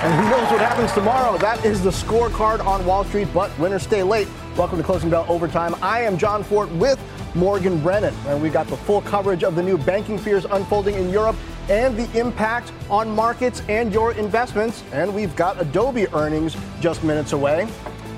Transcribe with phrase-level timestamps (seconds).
[0.00, 1.36] And who knows what happens tomorrow?
[1.38, 4.28] That is the scorecard on Wall Street, but winners stay late.
[4.56, 5.74] Welcome to Closing Bell Overtime.
[5.82, 7.00] I am Jon Fortt with
[7.34, 11.10] Morgan Brennan, and we got the full coverage of the new banking fears unfolding in
[11.10, 11.34] Europe
[11.68, 14.84] and the impact on markets and your investments.
[14.92, 17.66] And we've got Adobe earnings just minutes away.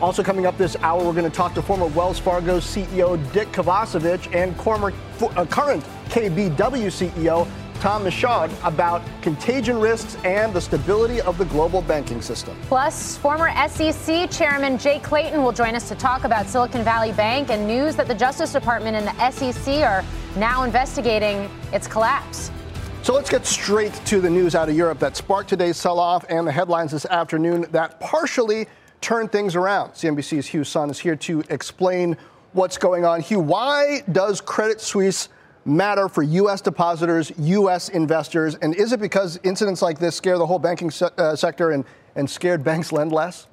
[0.03, 3.49] Also, coming up this hour, we're going to talk to former Wells Fargo CEO Dick
[3.53, 4.93] Kovacevich and former,
[5.23, 7.47] uh, current KBW CEO
[7.81, 12.55] Tom Michaud about contagion risks and the stability of the global banking system.
[12.65, 17.49] Plus, former SEC Chairman Jay Clayton will join us to talk about Silicon Valley Bank
[17.49, 20.05] and news that the Justice Department and the SEC are
[20.37, 22.51] now investigating its collapse.
[23.03, 26.27] So let's get straight to the news out of Europe that sparked today's sell off
[26.29, 28.67] and the headlines this afternoon that partially
[29.01, 29.93] turned things around.
[29.93, 32.19] CNBC's Hugh Son is here to explain
[32.53, 33.23] what's going on.
[33.23, 35.31] Hugh, why does Credit Suisse?
[35.65, 36.61] Matter for U.S.
[36.61, 37.89] depositors, U.S.
[37.89, 38.55] investors?
[38.57, 41.85] And is it because incidents like this scare the whole banking se- uh, sector and,
[42.17, 43.47] and scared banks lend less?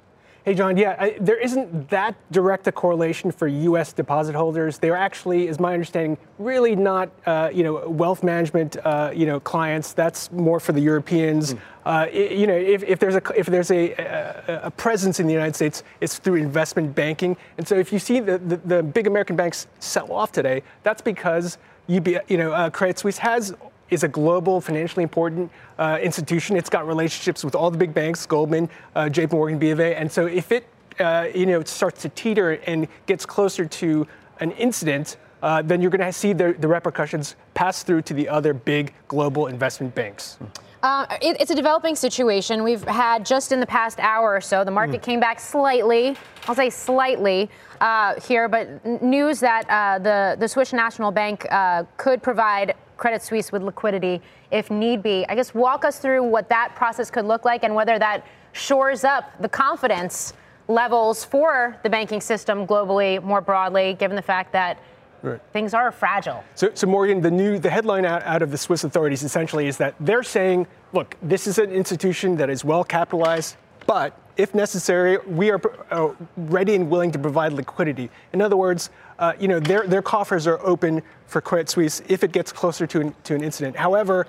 [0.48, 3.92] Hey, John, yeah, I, there isn't that direct a correlation for U.S.
[3.92, 4.78] deposit holders.
[4.78, 9.40] They're actually, is my understanding, really not, uh, you know, wealth management, uh, you know,
[9.40, 9.92] clients.
[9.92, 11.52] That's more for the Europeans.
[11.52, 11.60] Mm.
[11.84, 15.34] Uh, you know, if, if, there's a if there's a, a, a, presence in the
[15.34, 17.36] United States, it's through investment banking.
[17.58, 21.02] And so, if you see the, the, the big American banks sell off today, that's
[21.02, 21.58] because
[21.90, 23.54] UB, you know, uh, Credit Suisse has
[23.90, 26.56] is a global, financially important uh, institution.
[26.56, 29.34] It's got relationships with all the big banks, Goldman, uh, J.P.
[29.34, 30.66] Morgan, B of A, and so if it,
[31.00, 34.06] uh, you know, starts to teeter and gets closer to
[34.40, 38.28] an incident, uh, then you're going to see the, the, repercussions pass through to the
[38.28, 40.38] other big global investment banks.
[40.82, 42.62] Uh, it, it's a developing situation.
[42.62, 45.04] We've had just in the past hour or so, the market mm.
[45.04, 46.16] came back slightly.
[46.46, 47.50] I'll say slightly
[47.80, 53.22] uh, here, but news that uh, the the Swiss National Bank uh, could provide Credit
[53.22, 55.24] Suisse with liquidity if need be.
[55.28, 59.04] I guess walk us through what that process could look like and whether that shores
[59.04, 60.34] up the confidence
[60.66, 64.78] levels for the banking system globally more broadly, given the fact that
[65.20, 65.40] Right.
[65.52, 66.44] Things are fragile.
[66.54, 69.76] So, so, Morgan, the new the headline out, out of the Swiss authorities essentially is
[69.78, 73.56] that they're saying, look, this is an institution that is well capitalized,
[73.86, 75.60] but if necessary, we are
[75.90, 78.08] uh, ready and willing to provide liquidity.
[78.32, 82.22] In other words, uh, you know, their, their coffers are open for Credit Suisse if
[82.22, 83.76] it gets closer to an, to an incident.
[83.76, 84.26] However,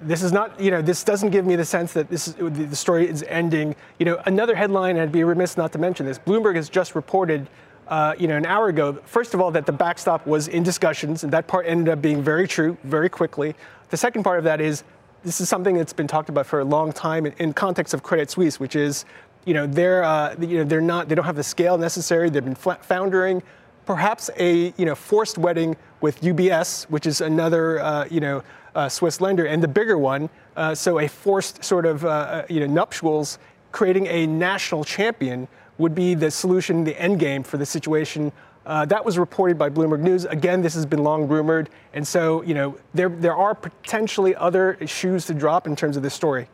[0.00, 2.76] this is not, you know, this doesn't give me the sense that this is, the
[2.76, 3.74] story is ending.
[3.98, 6.18] You know, another headline, I'd be remiss not to mention this.
[6.18, 7.48] Bloomberg has just reported
[7.88, 11.24] uh, you know, an hour ago, first of all, that the backstop was in discussions,
[11.24, 13.54] and that part ended up being very true very quickly.
[13.88, 14.84] The second part of that is
[15.24, 18.02] this is something that's been talked about for a long time in, in context of
[18.02, 19.06] Credit Suisse, which is,
[19.46, 22.28] you know, they're, uh, you know, they're not, they don't have the scale necessary.
[22.28, 23.42] They've been foundering.
[23.88, 28.42] Perhaps a, you know, forced wedding with UBS, which is another, uh, you know,
[28.74, 30.28] uh, Swiss lender, and the bigger one.
[30.58, 33.38] Uh, so a forced sort of, uh, you know, nuptials,
[33.72, 35.48] creating a national champion
[35.78, 38.30] would be the solution, the end game for the situation.
[38.66, 40.26] Uh, that was reported by Bloomberg News.
[40.26, 44.76] Again, this has been long rumored, and so you know there there are potentially other
[44.86, 46.46] shoes to drop in terms of this story.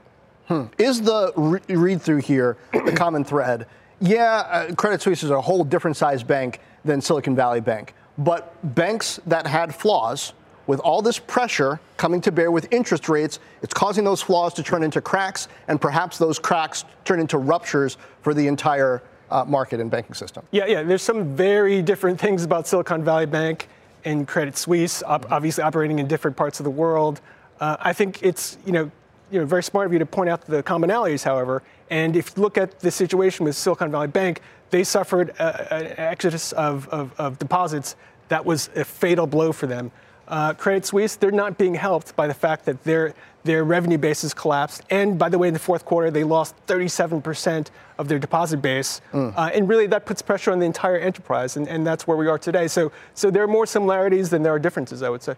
[0.46, 0.66] Hmm.
[0.78, 3.66] Is the re- read through here the common thread?
[4.00, 8.54] Yeah, uh, Credit Suisse is a whole different size bank than Silicon Valley Bank, but
[8.74, 10.32] banks that had flaws
[10.66, 14.62] with all this pressure coming to bear with interest rates, it's causing those flaws to
[14.62, 19.80] turn into cracks, and perhaps those cracks turn into ruptures for the entire uh, market
[19.80, 20.44] and banking system.
[20.50, 20.82] Yeah, yeah.
[20.82, 23.68] There's some very different things about Silicon Valley Bank
[24.04, 27.20] and Credit Suisse, op- obviously operating in different parts of the world.
[27.60, 28.90] Uh, I think it's you know
[29.30, 31.62] you know very smart of you to point out the commonalities, however.
[31.90, 34.40] And if you look at the situation with Silicon Valley Bank,
[34.70, 37.96] they suffered a, an exodus of, of, of deposits
[38.28, 39.90] that was a fatal blow for them.
[40.26, 43.14] Uh, Credit Suisse, they're not being helped by the fact that their
[43.44, 44.82] their revenue base has collapsed.
[44.90, 49.00] And by the way, in the fourth quarter, they lost 37% of their deposit base.
[49.12, 49.34] Mm.
[49.36, 51.56] Uh, and really, that puts pressure on the entire enterprise.
[51.56, 52.68] And, and that's where we are today.
[52.68, 55.34] So, so there are more similarities than there are differences, I would say.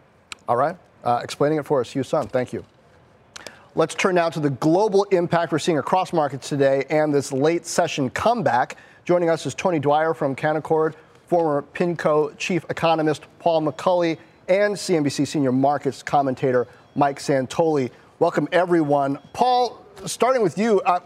[0.48, 0.76] All right.
[1.04, 2.28] Uh, explaining it for us, Hugh Son.
[2.28, 2.64] Thank you.
[3.76, 7.66] Let's turn now to the global impact we're seeing across markets today and this late
[7.66, 8.78] session comeback.
[9.04, 10.94] Joining us is Tony Dwyer from Canaccord,
[11.26, 14.16] former PIMCO chief economist Paul McCulley,
[14.48, 17.90] and CNBC senior markets commentator Mike Santoli.
[18.18, 19.18] Welcome, everyone.
[19.34, 21.00] Paul, starting with you, uh,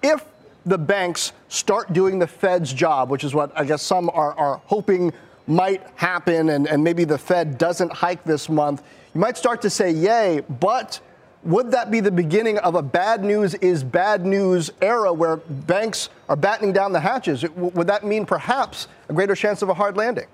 [0.00, 0.24] if
[0.66, 4.62] the banks start doing the Fed's job, which is what I guess some are, are
[4.66, 5.12] hoping
[5.48, 8.84] might happen, and, and maybe the Fed doesn't hike this month,
[9.14, 11.00] you might start to say, yay, but
[11.44, 16.08] would that be the beginning of a bad news is bad news era where banks
[16.28, 17.48] are battening down the hatches?
[17.50, 20.26] Would that mean perhaps a greater chance of a hard landing?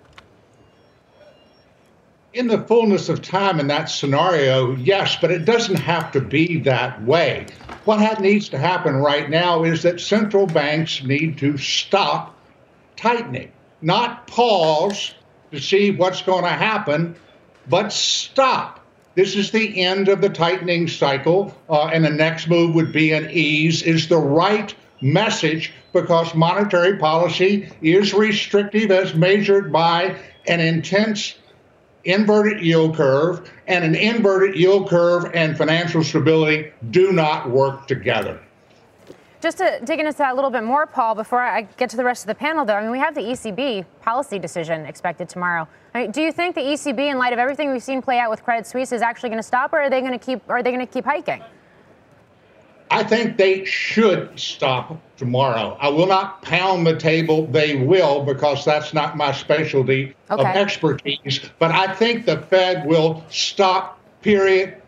[2.33, 6.61] in the fullness of time in that scenario, yes, but it doesn't have to be
[6.61, 7.47] that way.
[7.85, 12.37] What needs to happen right now is that central banks need to stop
[12.97, 13.51] tightening,
[13.83, 15.15] not pause
[15.51, 17.17] to see what's going to happen,
[17.69, 18.80] but stop.
[19.15, 23.13] This is the end of the tightening cycle, uh, and the next move would be
[23.13, 30.17] an ease, is the right message because monetary policy is restrictive as measured by
[30.47, 31.35] an intense
[32.05, 38.41] inverted yield curve, and an inverted yield curve and financial stability do not work together.
[39.41, 42.05] Just to dig into that a little bit more, Paul, before I get to the
[42.05, 45.67] rest of the panel, though, I mean, we have the ECB policy decision expected tomorrow.
[45.95, 48.29] I mean, do you think the ECB, in light of everything we've seen play out
[48.31, 50.43] with Credit Suisse, is actually going to stop, or are they going to keep?
[50.51, 51.43] Are they going to keep hiking?
[52.91, 55.77] I think they should stop tomorrow.
[55.81, 57.47] I will not pound the table.
[57.47, 60.43] They will because that's not my specialty okay.
[60.43, 61.49] of expertise.
[61.59, 63.99] But I think the Fed will stop.
[64.23, 64.83] Period.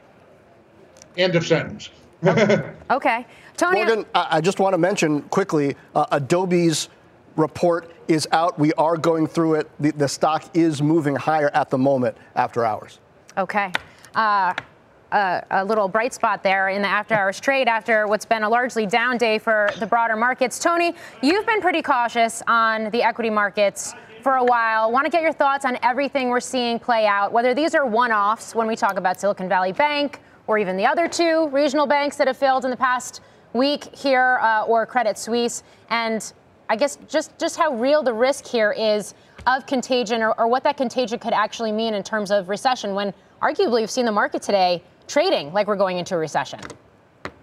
[1.17, 1.91] End of sentence.
[2.91, 3.25] okay.
[3.63, 3.85] Tony.
[3.85, 6.89] Morgan, I just want to mention quickly uh, Adobe's
[7.37, 8.59] report is out.
[8.59, 9.71] We are going through it.
[9.79, 12.99] The, the, stock is moving higher at the moment after hours.
[13.39, 13.71] Okay.
[14.17, 14.53] Uh,
[15.13, 18.49] uh, a little bright spot there in the after hours trade after what's been a
[18.49, 20.59] largely down day for the broader markets.
[20.59, 24.91] Tony, you've been pretty cautious on the equity markets for a while.
[24.91, 28.11] Want to get your thoughts on everything we're seeing play out, whether these are one
[28.11, 32.17] offs when we talk about Silicon Valley Bank or even the other two regional banks
[32.17, 33.21] that have failed in the past
[33.53, 35.63] week here uh, or Credit Suisse.
[35.91, 36.33] And
[36.69, 39.15] I guess just, just how real the risk here is
[39.47, 43.13] of contagion or, or what that contagion could actually mean in terms of recession when
[43.43, 46.61] arguably we've seen the market today trading like we're going into a recession.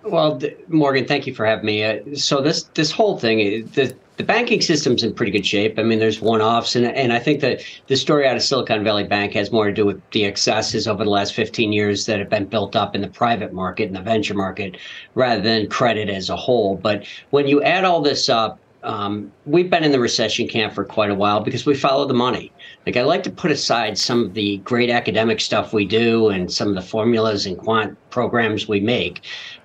[0.03, 0.39] Well,
[0.69, 1.83] Morgan, thank you for having me.
[1.83, 5.79] Uh, so this this whole thing, the the banking system's in pretty good shape.
[5.79, 9.05] I mean, there's one-offs, and and I think that the story out of Silicon Valley
[9.05, 12.29] Bank has more to do with the excesses over the last 15 years that have
[12.29, 14.75] been built up in the private market and the venture market,
[15.15, 16.75] rather than credit as a whole.
[16.75, 20.85] But when you add all this up, um, we've been in the recession camp for
[20.85, 22.51] quite a while because we follow the money.
[22.85, 26.51] Like I like to put aside some of the great academic stuff we do and
[26.51, 29.21] some of the formulas and quant programs we make.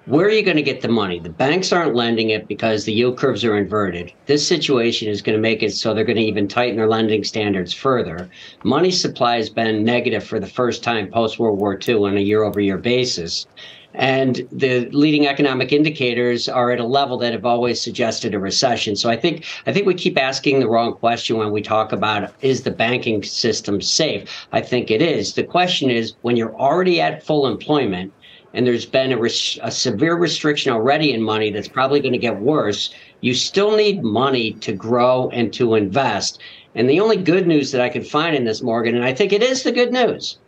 [0.06, 1.18] Where are you going to get the money?
[1.18, 4.12] The banks aren't lending it because the yield curves are inverted.
[4.26, 7.24] This situation is going to make it so they're going to even tighten their lending
[7.24, 8.28] standards further.
[8.64, 12.20] Money supply has been negative for the first time post World War II on a
[12.20, 13.46] year over year basis
[13.94, 18.96] and the leading economic indicators are at a level that have always suggested a recession.
[18.96, 22.32] So I think I think we keep asking the wrong question when we talk about
[22.42, 24.28] is the banking system safe?
[24.52, 25.34] I think it is.
[25.34, 28.12] The question is when you're already at full employment
[28.52, 32.18] and there's been a, res- a severe restriction already in money that's probably going to
[32.18, 36.40] get worse, you still need money to grow and to invest.
[36.74, 39.32] And the only good news that I can find in this, Morgan, and I think
[39.32, 40.38] it is the good news,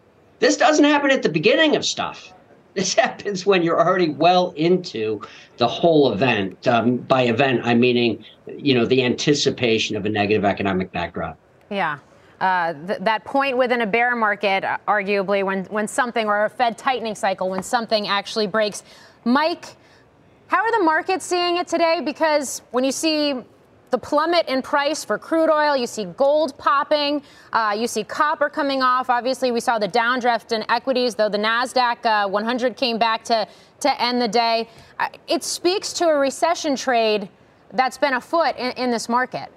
[0.41, 2.33] this doesn't happen at the beginning of stuff
[2.77, 5.21] this happens when you're already well into
[5.57, 6.69] the whole event.
[6.69, 11.39] Um, by event, I'm meaning, you know, the anticipation of a negative economic backdrop.
[11.71, 11.99] Yeah.
[12.41, 16.51] Uh, th- that point within a bear market, uh, arguably, when, when something, or a
[16.51, 18.85] Fed tightening cycle, when something actually breaks.
[19.25, 19.65] Mike,
[20.49, 22.03] how are the markets seeing it today?
[22.05, 23.35] Because when you see
[23.91, 25.77] the plummet in price for crude oil.
[25.77, 27.23] You see gold popping.
[27.53, 29.11] Uh, you see copper coming off.
[29.11, 33.47] Obviously, we saw the downdraft in equities, though the NASDAQ uh, 100 came back to,
[33.81, 34.69] to end the day.
[34.99, 37.29] Uh, it speaks to a recession trade
[37.73, 39.51] that's been afoot in, in this market.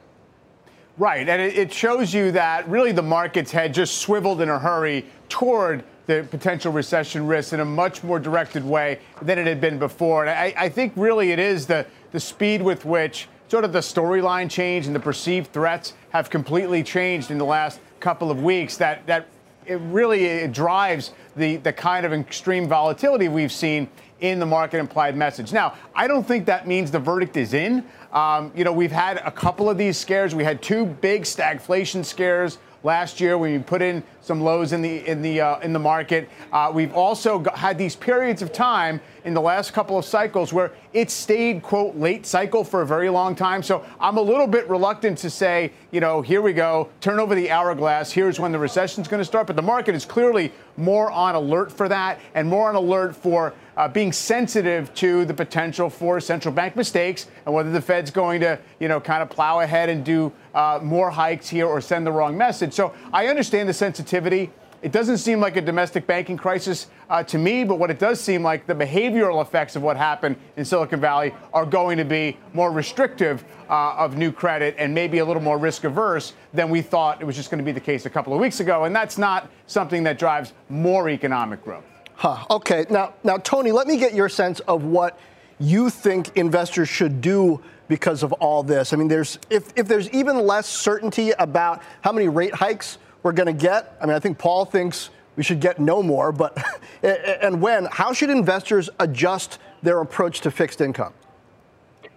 [0.98, 1.30] Right.
[1.30, 5.86] And it shows you that really the markets had just swiveled in a hurry toward
[6.08, 10.26] the potential recession risks in a much more directed way than it had been before.
[10.26, 13.80] And I, I think really it is the, the speed with which sort of the
[13.80, 18.78] storyline change and the perceived threats have completely changed in the last couple of weeks.
[18.78, 19.26] That that
[19.66, 23.90] it really it drives the the kind of extreme volatility we've seen
[24.22, 25.52] in the market implied message.
[25.54, 27.86] Now, I don't think that means the verdict is in.
[28.12, 30.36] Um, you know, we've had a couple of these scares.
[30.36, 34.82] We had two big stagflation scares last year when we put in some lows in
[34.82, 36.30] the in the uh, in the market.
[36.52, 40.52] Uh, we've also got, had these periods of time in the last couple of cycles
[40.52, 43.62] where it stayed quote late cycle for a very long time.
[43.62, 47.36] So I'm a little bit reluctant to say, you know, here we go, turn over
[47.36, 48.12] the hourglass.
[48.12, 49.46] Here's when the recession is going to start.
[49.46, 53.54] But the market is clearly more on alert for that and more on alert for
[53.78, 58.42] uh, being sensitive to the potential for central bank mistakes and whether the Fed's going
[58.42, 62.04] to, you know, kind of plow ahead and do uh, more hikes here or send
[62.04, 62.74] the wrong message.
[62.74, 64.50] So I understand the sensitivity
[64.82, 68.22] It doesn't seem like a domestic banking crisis uh, to me, but what it does
[68.22, 72.38] seem like the behavioral effects of what happened in Silicon Valley are going to be
[72.54, 76.82] more restrictive uh, of new credit and maybe a little more risk averse than we
[76.82, 78.86] thought it was just going to be the case a couple of weeks ago.
[78.86, 81.84] And that's not something that drives more economic growth.
[82.16, 82.46] Huh.
[82.50, 82.86] Okay.
[82.90, 85.20] Now, now, Tony, let me get your sense of what
[85.60, 88.94] you think investors should do because of all this.
[88.94, 93.32] I mean, there's if, if there's even less certainty about how many rate hikes we're
[93.32, 93.98] going to get.
[94.02, 96.58] I mean, I think Paul thinks we should get no more, but
[97.04, 97.86] and when?
[97.86, 101.14] How should investors adjust their approach to fixed income?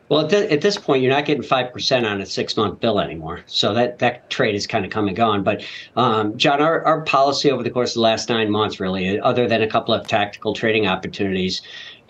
[0.09, 3.01] Well, at, th- at, this point, you're not getting five percent on a six-month bill
[3.01, 5.43] anymore, so that that trade is kind of come and gone.
[5.43, 5.65] But
[5.97, 9.49] um, John, our, our policy over the course of the last nine months, really, other
[9.49, 11.63] than a couple of tactical trading opportunities,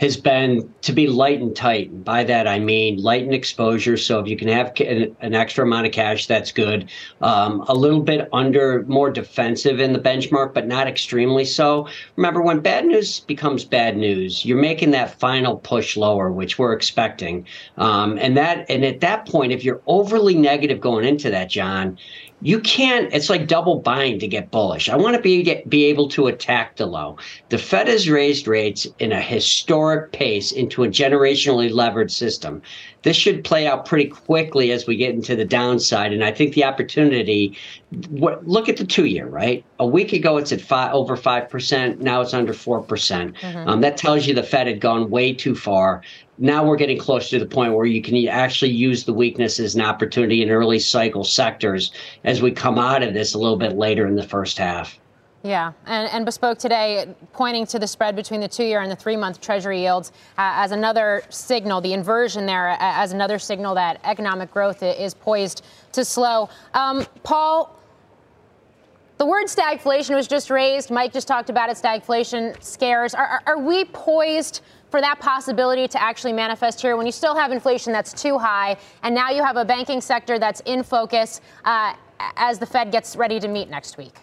[0.03, 1.89] has been to be light and tight.
[1.89, 3.97] And by that, I mean light in exposure.
[3.97, 6.91] So if you can have an extra amount of cash, that's good.
[7.21, 11.87] Um, a little bit under, more defensive in the benchmark, but not extremely so.
[12.17, 16.73] Remember, when bad news becomes bad news, you're making that final push lower, which we're
[16.73, 17.47] expecting.
[17.77, 21.97] Um, and that, and at that point, if you're overly negative going into that, John,
[22.43, 24.89] you can't it's like double buying to get bullish.
[24.89, 27.17] I want to be be able to attack the low.
[27.49, 32.61] The fed has raised rates in a historic pace into a generationally levered system.
[33.03, 36.55] This should play out pretty quickly as we get into the downside and i think
[36.55, 37.57] the opportunity
[38.11, 39.65] look at the two year right?
[39.79, 42.87] A week ago it's at five over 5% now it's under 4%.
[42.87, 43.69] Mm-hmm.
[43.69, 46.03] um, that tells you the fed had gone way too far
[46.43, 49.77] now we're getting close to the point where you can actually use the weakness as
[49.77, 51.93] an opportunity in early cycle sectors
[52.25, 54.99] as we come out of this a little bit later in the first half.
[55.45, 58.97] Yeah, and, and Bespoke today pointing to the spread between the two year and the
[58.97, 63.77] three month Treasury yields uh, as another signal, the inversion there uh, as another signal
[63.77, 66.49] that economic growth is poised to slow.
[66.75, 67.79] Um, Paul,
[69.19, 70.91] the word stagflation was just raised.
[70.91, 71.77] Mike just talked about it.
[71.77, 73.15] Stagflation scares.
[73.15, 74.61] Are, are, are we poised
[74.93, 78.77] for that possibility to actually manifest here when you still have inflation that's too high,
[79.03, 81.95] and now you have a banking sector that's in focus uh,
[82.37, 84.15] as the Fed gets ready to meet next week?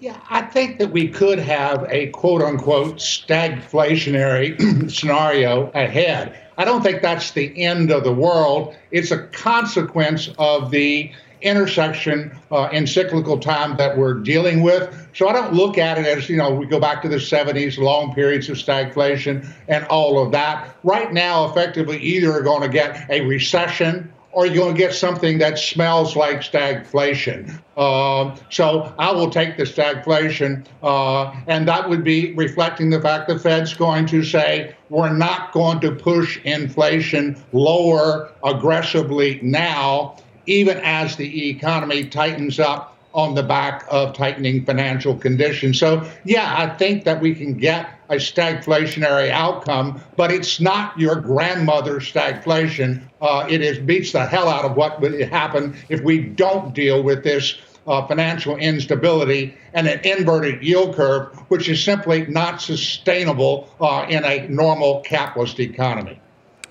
[0.00, 6.40] Yeah, I think that we could have a quote unquote stagflationary scenario ahead.
[6.56, 8.74] I don't think that's the end of the world.
[8.90, 15.08] It's a consequence of the intersection uh, in cyclical time that we're dealing with.
[15.14, 17.78] So I don't look at it as, you know, we go back to the 70s,
[17.78, 20.76] long periods of stagflation and all of that.
[20.82, 24.94] Right now, effectively, either are going to get a recession or you're going to get
[24.94, 27.60] something that smells like stagflation.
[27.76, 33.28] Uh, so I will take the stagflation, uh, and that would be reflecting the fact
[33.28, 40.16] the Fed's going to say we're not going to push inflation lower aggressively now
[40.48, 45.78] even as the economy tightens up on the back of tightening financial conditions.
[45.78, 51.16] So, yeah, I think that we can get a stagflationary outcome, but it's not your
[51.16, 53.02] grandmother's stagflation.
[53.20, 57.02] Uh, it is beats the hell out of what would happen if we don't deal
[57.02, 63.68] with this uh, financial instability and an inverted yield curve, which is simply not sustainable
[63.80, 66.20] uh, in a normal capitalist economy.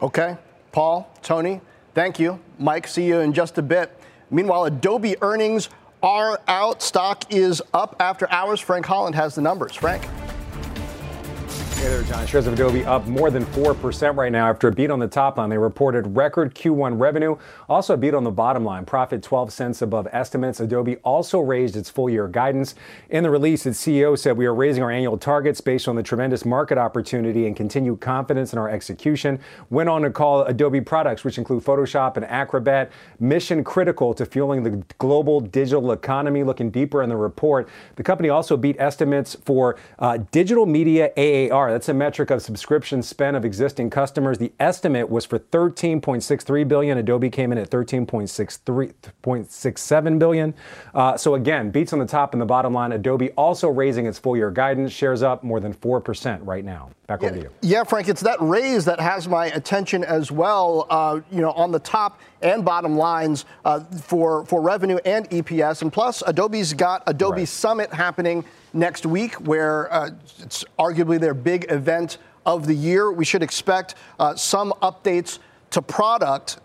[0.01, 0.38] Okay,
[0.72, 1.60] Paul, Tony,
[1.98, 2.39] Thank you.
[2.60, 3.92] Mike, see you in just a bit.
[4.30, 5.70] Meanwhile, Adobe earnings
[6.04, 6.84] are out.
[6.84, 8.60] Stock is up after hours.
[8.60, 9.74] Frank Holland has the numbers.
[9.74, 10.08] Frank.
[11.77, 12.25] Hey there, John.
[12.25, 15.38] Shares of Adobe up more than 4% right now after a beat on the top
[15.38, 15.51] line.
[15.51, 17.38] They reported record Q1 revenue,
[17.69, 18.84] also a beat on the bottom line.
[18.84, 20.60] Profit 12 cents above estimates.
[20.60, 22.74] Adobe also raised its full year guidance.
[23.12, 26.01] In the release, its CEO said, We are raising our annual targets based on the
[26.01, 29.39] tremendous market opportunity and continued confidence in our execution.
[29.69, 34.63] Went on to call Adobe products, which include Photoshop and Acrobat, mission critical to fueling
[34.63, 36.43] the global digital economy.
[36.43, 41.66] Looking deeper in the report, the company also beat estimates for uh, digital media ARR
[41.71, 44.38] that's a metric of subscription spend of existing customers.
[44.38, 46.97] The estimate was for 13.63 billion.
[46.97, 50.53] Adobe came in at 13.63.67 billion.
[50.93, 52.91] Uh, so again, beats on the top and the bottom line.
[52.91, 54.91] Adobe also raising its full year guidance.
[54.91, 56.89] Shares up more than 4% right now.
[57.07, 57.50] Back yeah, over to you.
[57.62, 60.86] Yeah, Frank, it's that raise that has my attention as well.
[60.89, 65.81] Uh, you know, on the top and bottom lines uh, for for revenue and EPS,
[65.81, 67.47] and plus Adobe's got Adobe right.
[67.47, 68.43] Summit happening
[68.77, 73.12] next week, where uh, it's arguably their big event of the year.
[73.12, 75.39] We should expect uh, some updates
[75.72, 76.60] to product.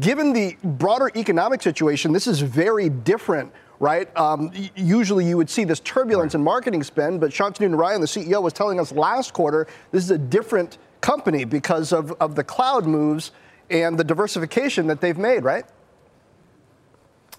[0.00, 4.16] Given the broader economic situation, this is very different right?
[4.16, 6.38] Um, usually you would see this turbulence right.
[6.38, 10.10] in marketing spend, but Shantanu Narayan, the CEO, was telling us last quarter this is
[10.10, 13.32] a different company because of, of the cloud moves
[13.70, 15.64] and the diversification that they've made, right?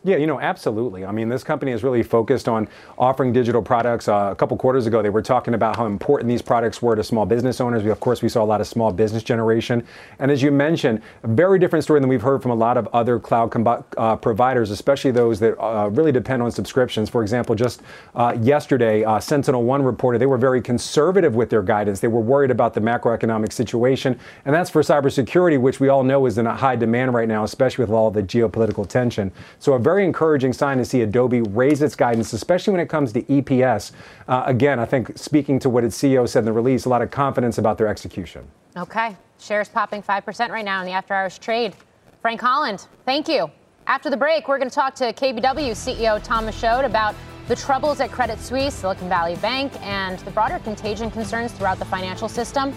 [0.05, 1.03] Yeah, you know, absolutely.
[1.03, 4.07] I mean, this company is really focused on offering digital products.
[4.07, 7.03] Uh, a couple quarters ago, they were talking about how important these products were to
[7.03, 7.81] small business owners.
[7.81, 9.83] We, of course, we saw a lot of small business generation.
[10.19, 12.87] And as you mentioned, a very different story than we've heard from a lot of
[12.93, 17.09] other cloud com- uh, providers, especially those that uh, really depend on subscriptions.
[17.09, 17.81] For example, just
[18.13, 21.99] uh, yesterday, uh, Sentinel One reported they were very conservative with their guidance.
[21.99, 24.19] They were worried about the macroeconomic situation.
[24.45, 27.43] And that's for cybersecurity, which we all know is in a high demand right now,
[27.43, 29.31] especially with all the geopolitical tension.
[29.57, 32.89] So a very very encouraging sign to see Adobe raise its guidance, especially when it
[32.89, 33.93] comes to EPS.
[34.27, 37.01] Uh, again, I think speaking to what its CEO said in the release, a lot
[37.01, 38.45] of confidence about their execution.
[38.75, 39.15] Okay.
[39.39, 41.75] Shares popping 5% right now in the after hours trade.
[42.21, 43.49] Frank Holland, thank you.
[43.87, 47.15] After the break, we're going to talk to KBW CEO Tom Michaud about
[47.47, 51.85] the troubles at Credit Suisse, Silicon Valley Bank, and the broader contagion concerns throughout the
[51.85, 52.73] financial system.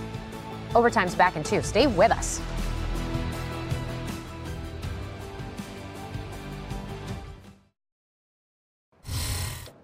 [0.73, 1.63] Overtime's back in two.
[1.63, 2.41] Stay with us.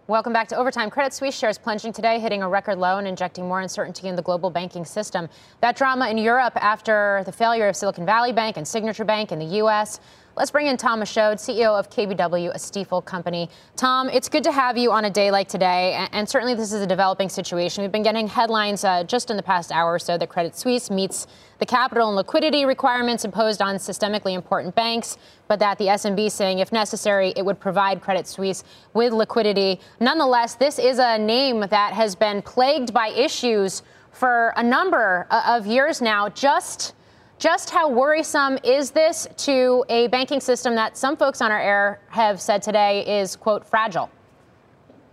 [0.07, 0.91] Welcome back to Overtime.
[0.91, 4.21] Credit Suisse shares plunging today, hitting a record low and injecting more uncertainty in the
[4.21, 5.31] global banking system.
[5.63, 9.39] That drama in Europe after the failure of Silicon Valley Bank and Signature Bank in
[9.39, 10.01] the U.S.
[10.37, 13.49] Let's bring in Tom Michaud, CEO of KBW, a Stifel company.
[13.77, 16.83] Tom, it's good to have you on a day like today, and certainly this is
[16.83, 17.83] a developing situation.
[17.83, 20.91] We've been getting headlines uh, just in the past hour or so that Credit Suisse
[20.91, 21.29] meets
[21.61, 26.59] the capital and liquidity requirements imposed on systemically important banks, but that the SNB saying
[26.59, 29.81] if necessary, it would provide Credit Suisse with liquidity.
[30.01, 35.57] Nonetheless, this is a name that has been plagued by issues for a number uh,
[35.57, 36.29] of years now.
[36.29, 36.95] Just
[37.45, 42.01] just how worrisome is this to a banking system that some folks on our air
[42.09, 44.09] have said today is, quote, fragile?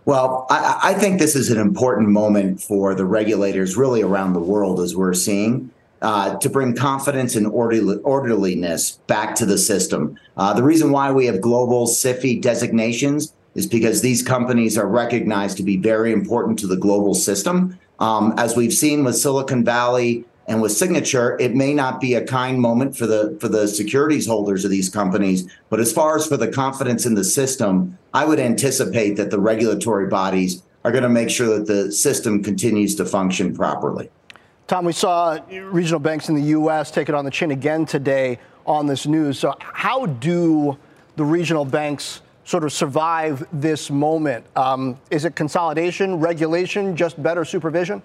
[0.05, 4.39] Well, I, I, think this is an important moment for the regulators really around the
[4.39, 5.71] world, as we're seeing,
[6.01, 10.17] uh, to bring confidence and orderly, orderliness back to the system.
[10.37, 15.57] Uh, the reason why we have global SIFI designations is because these companies are recognized
[15.57, 17.77] to be very important to the global system.
[17.99, 22.25] Um, as we've seen with Silicon Valley and with Signature, it may not be a
[22.25, 26.25] kind moment for the for the securities holders of these companies, but as far as
[26.25, 31.03] for the confidence in the system, I would anticipate that the regulatory bodies are going
[31.03, 34.09] to make sure that the system continues to function properly.
[34.67, 36.91] Tom, we saw regional banks in the U.S.
[36.91, 39.37] take it on the chin again today on this news.
[39.37, 40.77] So, how do
[41.17, 44.45] the regional banks sort of survive this moment?
[44.55, 48.01] Um, is it consolidation, regulation, just better supervision?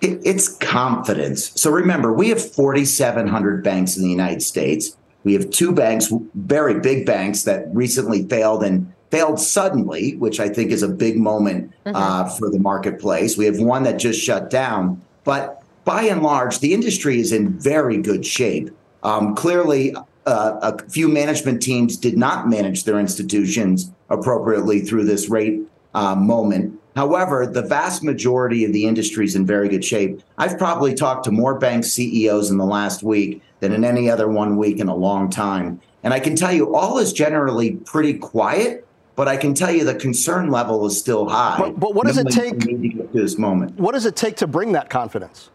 [0.00, 1.52] It, it's confidence.
[1.60, 4.96] So remember, we have 4,700 banks in the United States.
[5.24, 10.48] We have two banks, very big banks that recently failed and failed suddenly, which I
[10.48, 11.96] think is a big moment mm-hmm.
[11.96, 13.36] uh, for the marketplace.
[13.36, 15.02] We have one that just shut down.
[15.24, 18.70] But by and large, the industry is in very good shape.
[19.02, 19.94] Um, clearly,
[20.26, 25.62] uh, a few management teams did not manage their institutions appropriately through this rate
[25.94, 26.77] uh, moment.
[26.98, 30.20] However, the vast majority of the industry is in very good shape.
[30.36, 34.26] I've probably talked to more bank CEOs in the last week than in any other
[34.26, 35.80] one week in a long time.
[36.02, 38.84] And I can tell you, all is generally pretty quiet,
[39.14, 41.58] but I can tell you the concern level is still high.
[41.60, 43.78] But, but what does it take to to this moment?
[43.78, 45.50] What does it take to bring that confidence?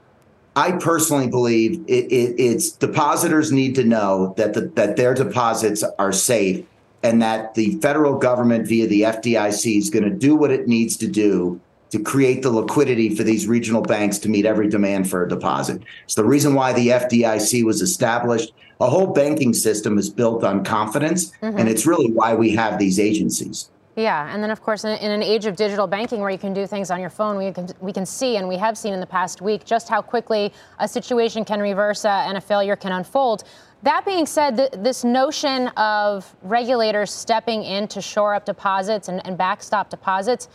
[0.56, 5.84] I personally believe it, it, it's depositors need to know that the, that their deposits
[6.00, 6.64] are safe
[7.04, 10.98] and that the federal government via the FDIC is going to do what it needs
[10.98, 11.60] to do
[11.92, 15.80] to create the liquidity for these regional banks to meet every demand for a deposit.
[16.06, 18.52] It's the reason why the FDIC was established.
[18.82, 21.58] A whole banking system is built on confidence, mm-hmm.
[21.60, 23.70] and it's really why we have these agencies.
[23.96, 26.54] Yeah, and then of course, in, in, an age of digital banking where you can
[26.54, 29.00] do things on your phone, we can we can see, and we have seen in
[29.00, 32.92] the past week, just how quickly a situation can reverse uh, and a failure can
[32.92, 33.44] unfold.
[33.84, 39.24] That being said, th- this notion of regulators stepping in to shore up deposits and,
[39.28, 40.50] and backstop deposits,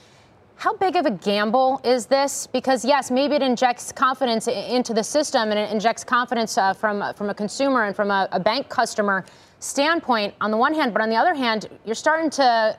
[0.57, 2.49] how big of a gamble is this?
[2.49, 7.15] Because yes, maybe it injects confidence into the system and it injects confidence uh, from
[7.15, 9.25] from a consumer and from a, a bank customer
[9.61, 12.77] standpoint on the one hand, but on the other hand, you're starting to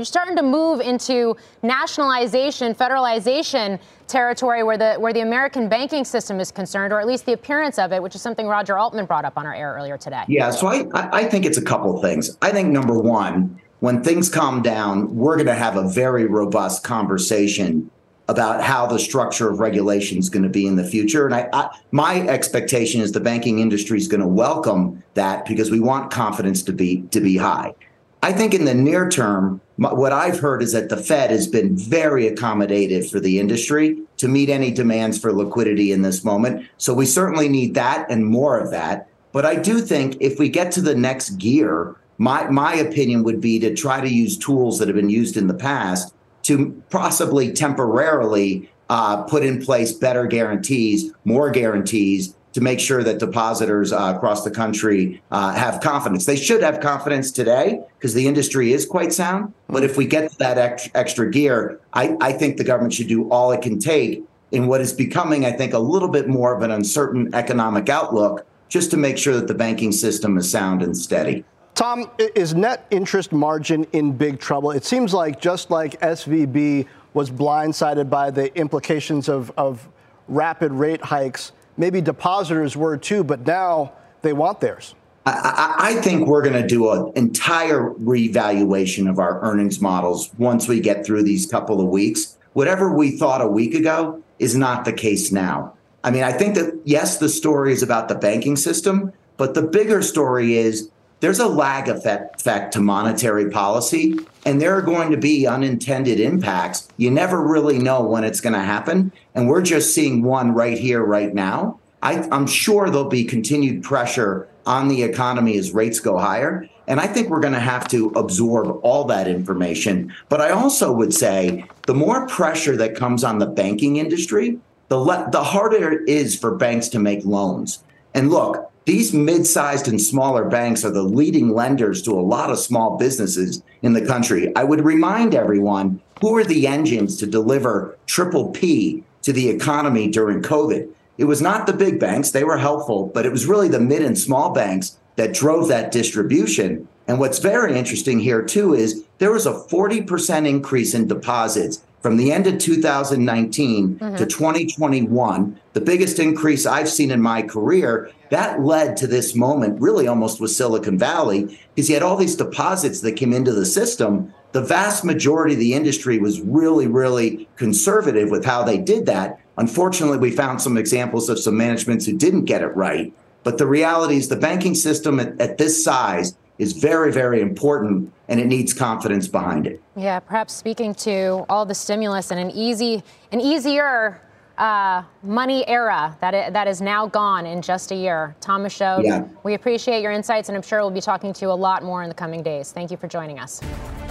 [0.00, 6.40] you're starting to move into nationalization, federalization territory where the where the American banking system
[6.40, 9.26] is concerned, or at least the appearance of it, which is something Roger Altman brought
[9.26, 10.24] up on our air earlier today.
[10.26, 12.36] Yeah, so I I think it's a couple of things.
[12.40, 16.82] I think number one, when things calm down, we're going to have a very robust
[16.82, 17.90] conversation
[18.26, 21.26] about how the structure of regulation is going to be in the future.
[21.26, 25.70] And I, I, my expectation is the banking industry is going to welcome that because
[25.70, 27.74] we want confidence to be to be high.
[28.22, 31.76] I think in the near term, what I've heard is that the Fed has been
[31.76, 36.66] very accommodative for the industry to meet any demands for liquidity in this moment.
[36.76, 39.08] So we certainly need that and more of that.
[39.32, 43.40] But I do think if we get to the next gear, My my opinion would
[43.40, 46.54] be to try to use tools that have been used in the past to
[46.90, 53.92] possibly temporarily uh, put in place better guarantees, more guarantees to make sure that depositors
[53.92, 56.26] uh, across the country uh, have confidence.
[56.26, 59.52] They should have confidence today because the industry is quite sound.
[59.68, 63.30] But if we get that ex- extra gear, I, I think the government should do
[63.30, 66.62] all it can take in what is becoming, I think, a little bit more of
[66.62, 70.96] an uncertain economic outlook just to make sure that the banking system is sound and
[70.96, 71.44] steady.
[71.74, 74.70] Tom, is net interest margin in big trouble?
[74.70, 79.88] It seems like just like SVB was blindsided by the implications of, of
[80.28, 84.94] rapid rate hikes, maybe depositors were too, but now they want theirs.
[85.26, 90.68] I, I think we're going to do an entire revaluation of our earnings models once
[90.68, 92.38] we get through these couple of weeks.
[92.52, 95.74] Whatever we thought a week ago is not the case now.
[96.02, 99.62] I mean, I think that, yes, the story is about the banking system, but the
[99.62, 100.90] bigger story is
[101.20, 106.18] there's a lag effect, effect to monetary policy, and there are going to be unintended
[106.20, 106.88] impacts.
[106.96, 109.12] You never really know when it's going to happen.
[109.34, 111.78] And we're just seeing one right here, right now.
[112.02, 116.68] I, I'm sure there'll be continued pressure on the economy as rates go higher.
[116.86, 120.12] And I think we're going to have to absorb all that information.
[120.28, 124.98] But I also would say the more pressure that comes on the banking industry, the,
[124.98, 127.84] le- the harder it is for banks to make loans.
[128.14, 132.58] And look, these mid-sized and smaller banks are the leading lenders to a lot of
[132.58, 134.52] small businesses in the country.
[134.56, 140.10] I would remind everyone who are the engines to deliver triple P to the economy
[140.10, 140.90] during COVID.
[141.18, 144.02] It was not the big banks, they were helpful, but it was really the mid
[144.02, 146.88] and small banks that drove that distribution.
[147.06, 152.16] And what's very interesting here too is there was a 40% increase in deposits from
[152.16, 154.16] the end of 2019 mm-hmm.
[154.16, 159.80] to 2021, the biggest increase I've seen in my career, that led to this moment,
[159.80, 163.66] really almost with Silicon Valley, because you had all these deposits that came into the
[163.66, 164.32] system.
[164.52, 169.40] The vast majority of the industry was really, really conservative with how they did that.
[169.58, 173.12] Unfortunately, we found some examples of some managements who didn't get it right.
[173.42, 178.12] But the reality is the banking system at, at this size is very, very important
[178.28, 179.82] and it needs confidence behind it.
[179.96, 184.20] Yeah, perhaps speaking to all the stimulus and an easy, an easier
[184.60, 188.36] uh, money era that it, that is now gone in just a year.
[188.40, 189.26] Tom Michaud, yeah.
[189.42, 192.02] we appreciate your insights, and I'm sure we'll be talking to you a lot more
[192.02, 192.70] in the coming days.
[192.70, 193.60] Thank you for joining us.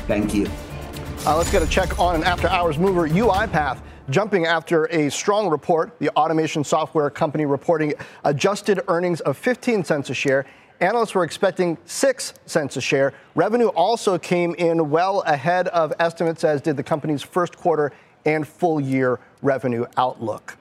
[0.07, 0.47] Thank you.
[1.25, 5.99] Uh, let's get a check on an after-hours mover, UiPath, jumping after a strong report.
[5.99, 10.45] The automation software company reporting adjusted earnings of 15 cents a share
[10.81, 13.13] Analysts were expecting 6 cents a share.
[13.35, 17.91] Revenue also came in well ahead of estimates, as did the company's first quarter
[18.25, 20.57] and full year revenue outlook.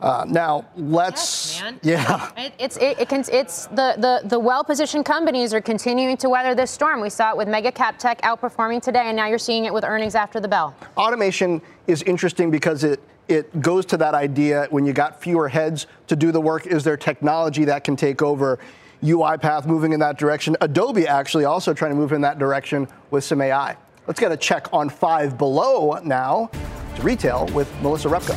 [0.00, 4.64] Uh, now let's yes, yeah it, it's it, it can, it's the the, the well
[4.64, 8.18] positioned companies are continuing to weather this storm we saw it with mega cap tech
[8.22, 12.50] outperforming today and now you're seeing it with earnings after the bell automation is interesting
[12.50, 16.40] because it it goes to that idea when you got fewer heads to do the
[16.40, 18.58] work is there technology that can take over
[19.02, 20.56] UiPath moving in that direction.
[20.60, 23.76] Adobe actually also trying to move in that direction with some AI.
[24.10, 26.50] Let's get a check on Five Below now
[26.96, 28.34] to retail with Melissa Repko.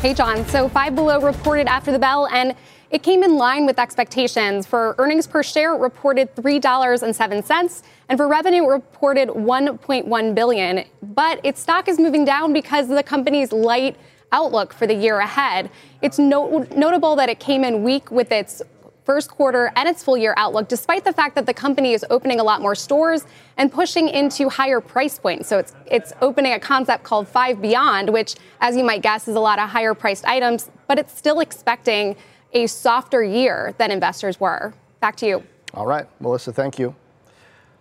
[0.00, 0.46] Hey, John.
[0.46, 2.54] So Five Below reported after the bell, and
[2.92, 4.64] it came in line with expectations.
[4.64, 10.84] For earnings per share, reported $3.07, and for revenue, reported 1.1 billion.
[11.02, 13.96] But its stock is moving down because of the company's light
[14.30, 15.68] outlook for the year ahead.
[16.00, 18.62] It's no- notable that it came in weak with its
[19.08, 22.40] first quarter and its full year outlook, despite the fact that the company is opening
[22.40, 23.24] a lot more stores
[23.56, 25.48] and pushing into higher price points.
[25.48, 29.34] So it's it's opening a concept called Five Beyond, which, as you might guess, is
[29.34, 32.16] a lot of higher priced items, but it's still expecting
[32.52, 34.74] a softer year than investors were.
[35.00, 35.42] Back to you.
[35.72, 36.94] All right, Melissa, thank you.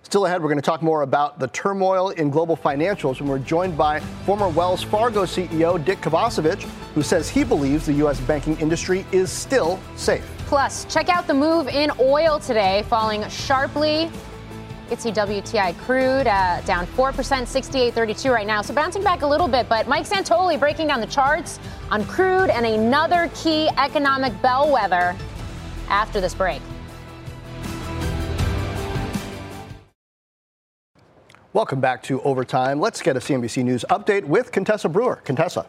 [0.03, 3.39] Still ahead, we're going to talk more about the turmoil in global financials, and we're
[3.39, 6.61] joined by former Wells Fargo CEO Dick Kovacevich,
[6.95, 8.17] who says he believes the U.S.
[8.21, 10.36] banking industry is still safe.
[10.47, 14.09] Plus, check out the move in oil today, falling sharply.
[14.89, 18.61] It's the WTI crude uh, down 4%, 68.32 right now.
[18.61, 21.59] So bouncing back a little bit, but Mike Santoli breaking down the charts
[21.91, 25.17] on crude and another key economic bellwether
[25.89, 26.61] after this break.
[31.51, 32.79] Welcome back to Overtime.
[32.79, 35.17] Let's get a CNBC News update with Contessa Brewer.
[35.25, 35.65] Contessa.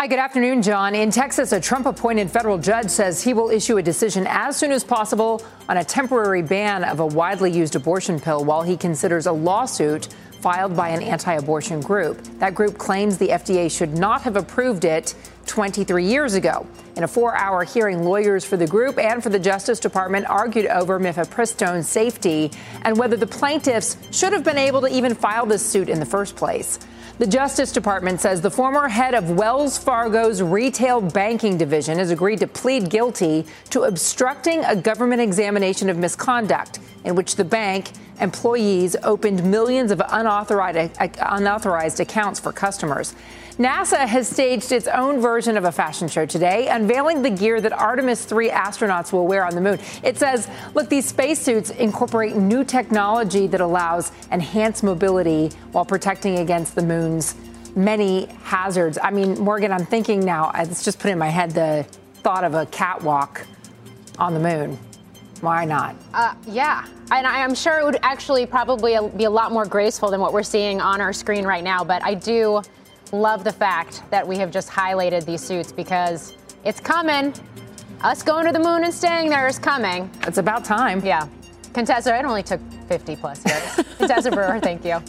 [0.00, 0.94] Hi, good afternoon, John.
[0.94, 4.72] In Texas, a Trump appointed federal judge says he will issue a decision as soon
[4.72, 9.26] as possible on a temporary ban of a widely used abortion pill while he considers
[9.26, 10.08] a lawsuit
[10.40, 12.18] filed by an anti abortion group.
[12.38, 16.66] That group claims the FDA should not have approved it 23 years ago.
[16.96, 20.64] In a four hour hearing, lawyers for the group and for the Justice Department argued
[20.68, 22.50] over mifepristone's safety
[22.86, 26.06] and whether the plaintiffs should have been able to even file this suit in the
[26.06, 26.78] first place.
[27.20, 32.38] The Justice Department says the former head of Wells Fargo's retail banking division has agreed
[32.38, 37.90] to plead guilty to obstructing a government examination of misconduct in which the bank
[38.22, 43.14] employees opened millions of unauthorized, unauthorized accounts for customers.
[43.60, 47.74] NASA has staged its own version of a fashion show today, unveiling the gear that
[47.74, 49.78] Artemis 3 astronauts will wear on the moon.
[50.02, 56.74] It says, look, these spacesuits incorporate new technology that allows enhanced mobility while protecting against
[56.74, 57.34] the moon's
[57.76, 58.96] many hazards.
[59.02, 61.86] I mean, Morgan, I'm thinking now, it's just put in my head the
[62.22, 63.46] thought of a catwalk
[64.18, 64.78] on the moon.
[65.42, 65.96] Why not?
[66.14, 66.86] Uh, yeah.
[67.10, 70.42] And I'm sure it would actually probably be a lot more graceful than what we're
[70.42, 71.84] seeing on our screen right now.
[71.84, 72.62] But I do
[73.12, 77.34] love the fact that we have just highlighted these suits because it's coming.
[78.02, 80.10] Us going to the moon and staying there is coming.
[80.26, 81.04] It's about time.
[81.04, 81.28] Yeah.
[81.72, 83.86] Contessa, it only took 50 plus years.
[83.98, 85.02] Contessa Brewer, thank you.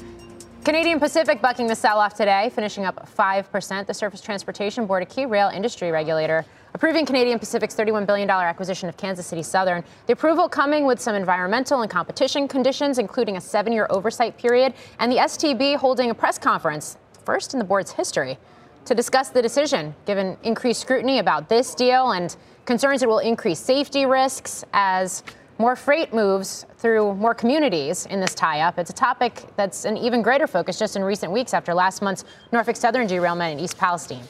[0.63, 3.87] Canadian Pacific bucking the sell off today, finishing up 5%.
[3.87, 8.87] The Surface Transportation Board, a key rail industry regulator, approving Canadian Pacific's $31 billion acquisition
[8.87, 9.83] of Kansas City Southern.
[10.05, 14.75] The approval coming with some environmental and competition conditions, including a seven year oversight period,
[14.99, 18.37] and the STB holding a press conference first in the board's history,
[18.85, 23.59] to discuss the decision, given increased scrutiny about this deal and concerns it will increase
[23.59, 25.23] safety risks as
[25.57, 28.79] more freight moves through more communities in this tie up.
[28.79, 32.25] It's a topic that's an even greater focus just in recent weeks after last month's
[32.51, 34.23] Norfolk Southern derailment in East Palestine.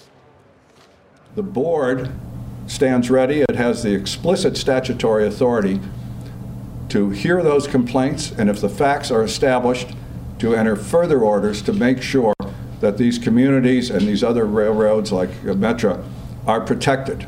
[1.36, 2.12] The board
[2.68, 3.42] stands ready.
[3.42, 5.80] It has the explicit statutory authority
[6.90, 9.92] to hear those complaints and, if the facts are established,
[10.40, 12.34] to enter further orders to make sure
[12.82, 16.04] that these communities and these other railroads like Metra
[16.46, 17.26] are protected.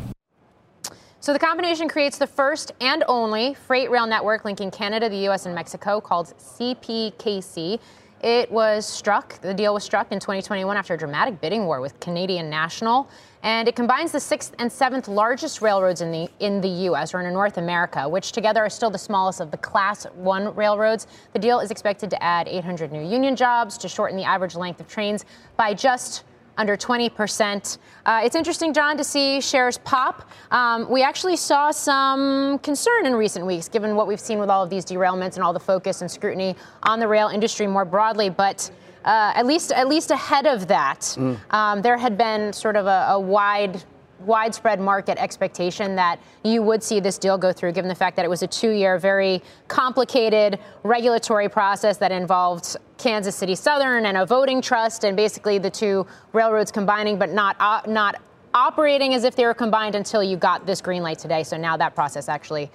[1.19, 5.45] So the combination creates the first and only freight rail network linking Canada, the US,
[5.45, 7.79] and Mexico called CPKC.
[8.23, 11.99] It was struck, the deal was struck in 2021 after a dramatic bidding war with
[11.99, 13.09] Canadian National
[13.43, 17.13] and it combines the sixth and seventh largest railroads in the in the U.S.
[17.13, 21.07] or in North America, which together are still the smallest of the Class One railroads.
[21.33, 24.79] The deal is expected to add 800 new union jobs to shorten the average length
[24.79, 25.25] of trains
[25.57, 26.23] by just
[26.57, 27.77] under 20%.
[28.05, 30.29] Uh, it's interesting, John, to see shares pop.
[30.51, 34.63] Um, we actually saw some concern in recent weeks, given what we've seen with all
[34.63, 38.29] of these derailments and all the focus and scrutiny on the rail industry more broadly.
[38.29, 38.69] But
[39.05, 41.37] uh, at least at least ahead of that, mm.
[41.53, 43.83] um, there had been sort of a, a wide
[44.25, 48.25] widespread market expectation that you would see this deal go through, given the fact that
[48.25, 54.17] it was a two year, very complicated regulatory process that involved Kansas City Southern and
[54.17, 58.21] a voting trust, and basically the two railroads combining, but not, uh, not
[58.53, 61.43] operating as if they were combined until you got this green light today.
[61.43, 62.69] So now that process actually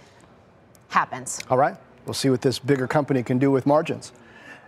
[0.88, 1.40] happens.
[1.50, 1.76] All right.
[2.06, 4.12] We'll see what this bigger company can do with margins.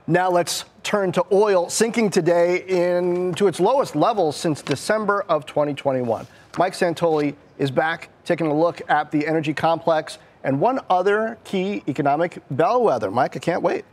[0.06, 6.26] Now let's turn to oil, sinking today into its lowest levels since December of 2021.
[6.58, 11.82] Mike Santoli is back taking a look at the energy complex and one other key
[11.86, 13.10] economic bellwether.
[13.10, 13.84] Mike, I can't wait.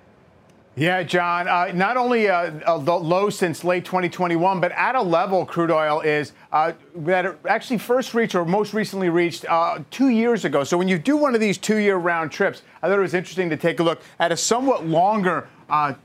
[0.75, 1.47] Yeah, John.
[1.47, 6.01] Uh, not only uh, a low since late 2021, but at a level crude oil
[6.01, 10.63] is uh, that actually first reached or most recently reached uh, two years ago.
[10.63, 13.49] So when you do one of these two-year round trips, I thought it was interesting
[13.49, 15.95] to take a look at a somewhat longer uh,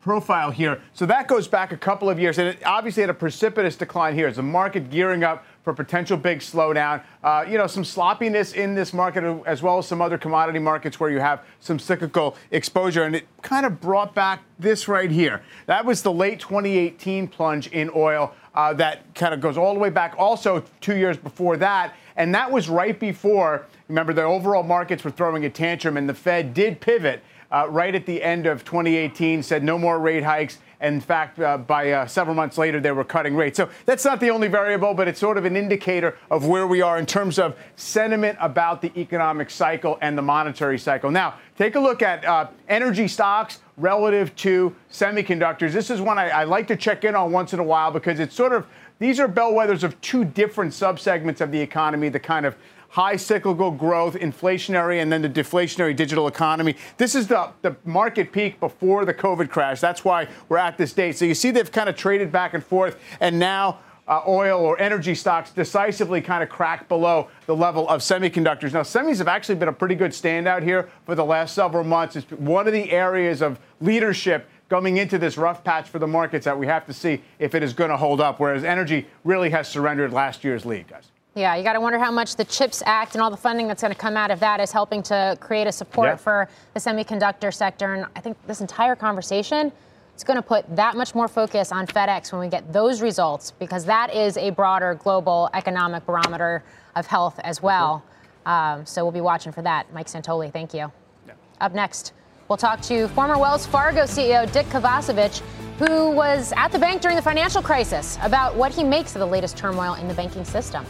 [0.00, 0.82] profile here.
[0.92, 4.14] So that goes back a couple of years, and it obviously had a precipitous decline
[4.14, 4.26] here.
[4.26, 7.02] As the market gearing up for potential big slowdown.
[7.22, 10.98] Uh, you know, some sloppiness in this market, as well as some other commodity markets
[10.98, 13.04] where you have some cyclical exposure.
[13.04, 15.42] And it kind of brought back this right here.
[15.66, 18.34] That was the late 2018 plunge in oil.
[18.54, 21.94] Uh, that kind of goes all the way back also two years before that.
[22.16, 26.14] And that was right before, remember, the overall markets were throwing a tantrum, and the
[26.14, 30.58] Fed did pivot uh, right at the end of 2018, said no more rate hikes.
[30.80, 33.56] In fact, uh, by uh, several months later, they were cutting rates.
[33.58, 36.80] So that's not the only variable, but it's sort of an indicator of where we
[36.80, 41.10] are in terms of sentiment about the economic cycle and the monetary cycle.
[41.10, 45.72] Now, take a look at uh, energy stocks relative to semiconductors.
[45.72, 48.18] This is one I, I like to check in on once in a while because
[48.18, 48.66] it's sort of
[48.98, 52.54] these are bellwethers of two different subsegments of the economy, the kind of
[52.90, 56.76] high cyclical growth, inflationary, and then the deflationary digital economy.
[56.96, 59.80] This is the, the market peak before the COVID crash.
[59.80, 61.16] That's why we're at this date.
[61.16, 64.78] So you see they've kind of traded back and forth, and now uh, oil or
[64.80, 68.72] energy stocks decisively kind of crack below the level of semiconductors.
[68.72, 72.16] Now, semis have actually been a pretty good standout here for the last several months.
[72.16, 76.44] It's one of the areas of leadership going into this rough patch for the markets
[76.44, 79.50] that we have to see if it is going to hold up, whereas energy really
[79.50, 81.10] has surrendered last year's lead, guys.
[81.34, 83.82] Yeah, you got to wonder how much the CHIPS Act and all the funding that's
[83.82, 86.16] going to come out of that is helping to create a support yeah.
[86.16, 87.94] for the semiconductor sector.
[87.94, 89.70] And I think this entire conversation
[90.16, 93.52] is going to put that much more focus on FedEx when we get those results,
[93.52, 96.64] because that is a broader global economic barometer
[96.96, 98.04] of health as well.
[98.44, 99.92] Um, so we'll be watching for that.
[99.92, 100.90] Mike Santoli, thank you.
[101.28, 101.34] Yeah.
[101.60, 102.12] Up next,
[102.48, 105.38] we'll talk to former Wells Fargo CEO Dick Kovacevich,
[105.78, 109.26] who was at the bank during the financial crisis, about what he makes of the
[109.26, 110.84] latest turmoil in the banking system.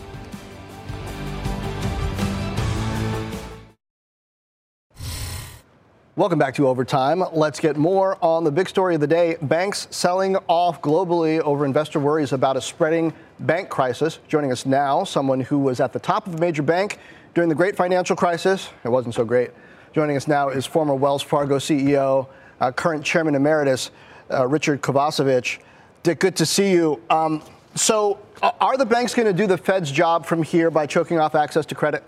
[6.21, 7.25] Welcome back to Overtime.
[7.33, 9.39] Let's get more on the big story of the day.
[9.41, 14.19] Banks selling off globally over investor worries about a spreading bank crisis.
[14.29, 16.99] Joining us now, someone who was at the top of a major bank
[17.33, 18.69] during the great financial crisis.
[18.85, 19.53] It wasn't so great.
[19.95, 22.27] Joining us now is former Wells Fargo CEO,
[22.61, 23.91] uh, current chairman emeritus,
[24.31, 25.61] uh, Richard Kovacevich.
[26.03, 27.01] Dick, good to see you.
[27.09, 27.43] Um,
[27.75, 31.35] so, are the banks going to do the Fed's job from here by choking off
[31.35, 32.05] access to credit?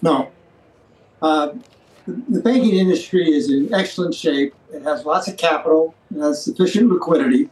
[0.00, 0.30] No.
[1.20, 1.54] Uh,
[2.06, 4.54] the banking industry is in excellent shape.
[4.72, 7.48] It has lots of capital, it has sufficient liquidity.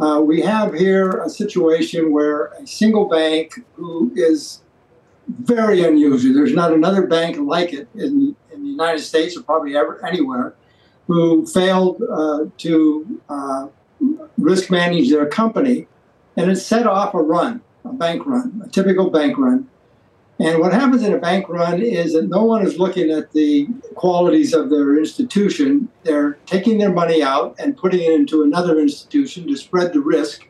[0.00, 4.60] Uh, we have here a situation where a single bank who is
[5.28, 9.76] very unusual, there's not another bank like it in, in the United States or probably
[9.76, 10.54] ever anywhere,
[11.06, 13.68] who failed uh, to uh,
[14.38, 15.86] risk manage their company
[16.36, 19.68] and it set off a run, a bank run, a typical bank run.
[20.40, 23.68] And what happens in a bank run is that no one is looking at the
[23.94, 25.88] qualities of their institution.
[26.02, 30.48] They're taking their money out and putting it into another institution to spread the risk.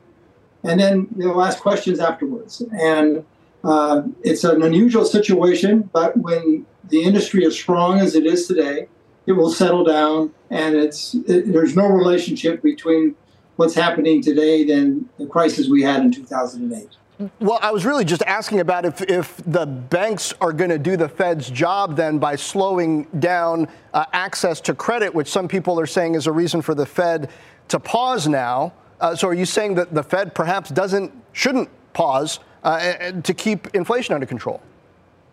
[0.62, 2.62] And then they'll ask questions afterwards.
[2.72, 3.26] And
[3.62, 8.88] uh, it's an unusual situation, but when the industry is strong as it is today,
[9.26, 10.32] it will settle down.
[10.50, 13.14] And it's it, there's no relationship between
[13.56, 16.88] what's happening today than the crisis we had in 2008.
[17.38, 20.96] Well, I was really just asking about if, if the banks are going to do
[20.96, 25.86] the Fed's job then by slowing down uh, access to credit, which some people are
[25.86, 27.30] saying is a reason for the Fed
[27.68, 28.72] to pause now.
[29.00, 33.68] Uh, so are you saying that the Fed perhaps doesn't, shouldn't pause uh, to keep
[33.74, 34.60] inflation under control?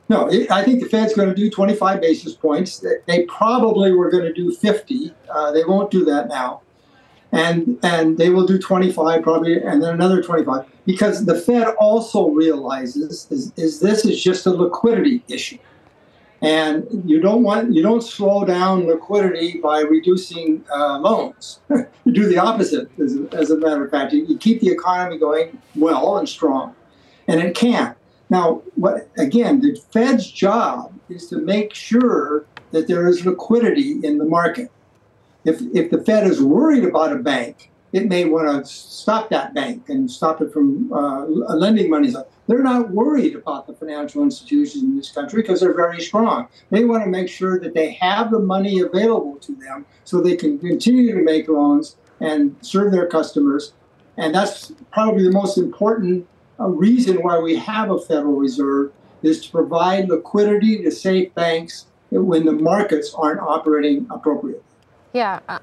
[0.07, 2.85] No, I think the Fed's going to do 25 basis points.
[3.07, 5.13] They probably were going to do 50.
[5.29, 6.61] Uh, they won't do that now
[7.31, 12.29] and and they will do 25 probably and then another 25 because the fed also
[12.29, 15.57] realizes is, is this is just a liquidity issue.
[16.43, 21.59] And you don't want you don't slow down liquidity by reducing uh, loans.
[22.03, 24.11] You do the opposite as, as, a matter of fact.
[24.11, 26.73] You, you keep the economy going well and strong
[27.27, 27.93] and it can.
[28.31, 34.17] Now what again the fed's job is to make sure that there is liquidity in
[34.17, 34.71] the market
[35.45, 39.53] if, if the Fed is worried about a bank, it may want to stop that
[39.53, 42.13] bank and stop it from uh, lending money.
[42.47, 46.47] They're not worried about the financial institutions in this country because they're very strong.
[46.69, 50.37] They want to make sure that they have the money available to them so they
[50.37, 53.73] can continue to make loans and serve their customers.
[54.17, 56.27] And that's probably the most important
[56.59, 61.87] uh, reason why we have a Federal Reserve is to provide liquidity to safe banks
[62.09, 64.63] when the markets aren't operating appropriately.
[65.13, 65.59] Yeah, I,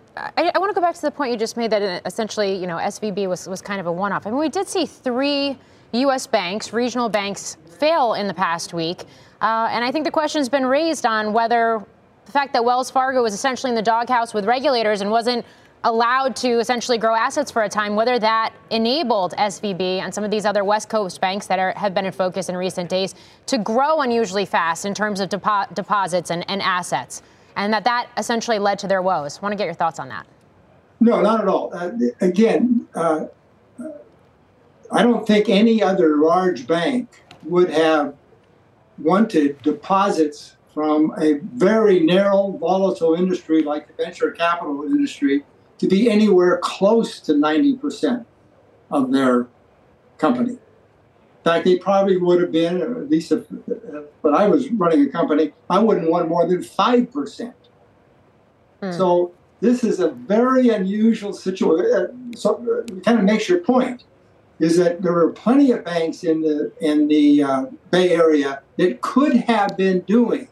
[0.54, 2.66] I want to go back to the point you just made that uh, essentially, you
[2.66, 4.26] know, SVB was, was kind of a one-off.
[4.26, 5.56] I mean, we did see three
[5.92, 6.26] U.S.
[6.26, 9.04] banks, regional banks, fail in the past week,
[9.40, 11.82] uh, and I think the question has been raised on whether
[12.26, 15.46] the fact that Wells Fargo was essentially in the doghouse with regulators and wasn't
[15.84, 20.30] allowed to essentially grow assets for a time, whether that enabled SVB and some of
[20.30, 23.14] these other West Coast banks that are, have been in focus in recent days
[23.46, 27.22] to grow unusually fast in terms of depo- deposits and, and assets
[27.58, 29.38] and that that essentially led to their woes.
[29.38, 30.26] I want to get your thoughts on that.
[31.00, 31.70] No, not at all.
[31.74, 31.90] Uh,
[32.20, 33.26] again, uh,
[34.90, 38.14] I don't think any other large bank would have
[38.98, 45.44] wanted deposits from a very narrow, volatile industry like the venture capital industry
[45.78, 48.24] to be anywhere close to 90%
[48.90, 49.48] of their
[50.16, 50.58] company
[51.48, 53.44] fact, they probably would have been, or at least if,
[54.22, 57.54] but I was running a company, I wouldn't want more than 5%.
[58.80, 58.92] Hmm.
[58.92, 62.32] So this is a very unusual situation.
[62.34, 64.04] Uh, so uh, it kind of makes your point
[64.58, 69.00] is that there are plenty of banks in the in the uh, Bay Area that
[69.00, 70.48] could have been doing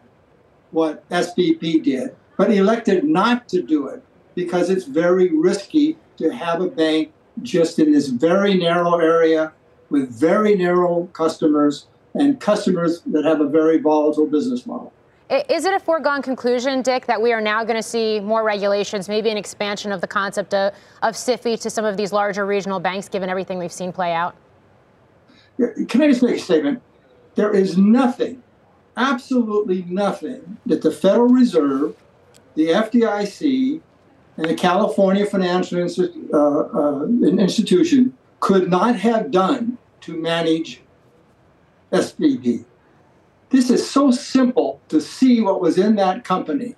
[0.70, 4.02] what SVB did, but elected not to do it
[4.34, 9.52] because it's very risky to have a bank just in this very narrow area
[9.90, 14.92] with very narrow customers and customers that have a very volatile business model.
[15.28, 19.08] Is it a foregone conclusion, Dick, that we are now going to see more regulations,
[19.08, 20.72] maybe an expansion of the concept of,
[21.02, 24.36] of SIFI to some of these larger regional banks, given everything we've seen play out?
[25.88, 26.80] Can I just make a statement?
[27.34, 28.42] There is nothing,
[28.96, 31.96] absolutely nothing, that the Federal Reserve,
[32.54, 33.80] the FDIC,
[34.36, 40.82] and the California Financial Insti- uh, uh, Institution could not have done to manage
[41.92, 42.64] SVB.
[43.50, 46.76] This is so simple to see what was in that company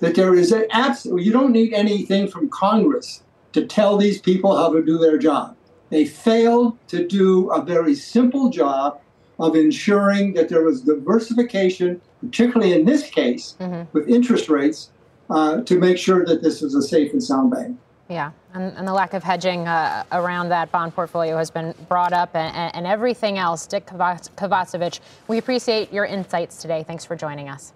[0.00, 4.56] that there is an absolute, you don't need anything from Congress to tell these people
[4.56, 5.56] how to do their job.
[5.90, 9.00] They failed to do a very simple job
[9.38, 13.88] of ensuring that there was diversification, particularly in this case mm-hmm.
[13.92, 14.90] with interest rates,
[15.30, 17.76] uh, to make sure that this was a safe and sound bank.
[18.08, 22.14] Yeah, and, and the lack of hedging uh, around that bond portfolio has been brought
[22.14, 23.66] up, and, and everything else.
[23.66, 26.82] Dick Kovacevich, we appreciate your insights today.
[26.86, 27.74] Thanks for joining us.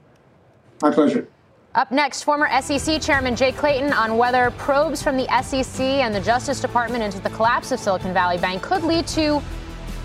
[0.80, 1.28] My pleasure.
[1.74, 6.20] Up next, former SEC Chairman Jay Clayton on whether probes from the SEC and the
[6.20, 9.38] Justice Department into the collapse of Silicon Valley Bank could lead to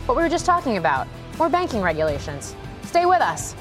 [0.06, 1.08] what we were just talking about
[1.38, 2.56] more banking regulations.
[2.84, 3.54] Stay with us.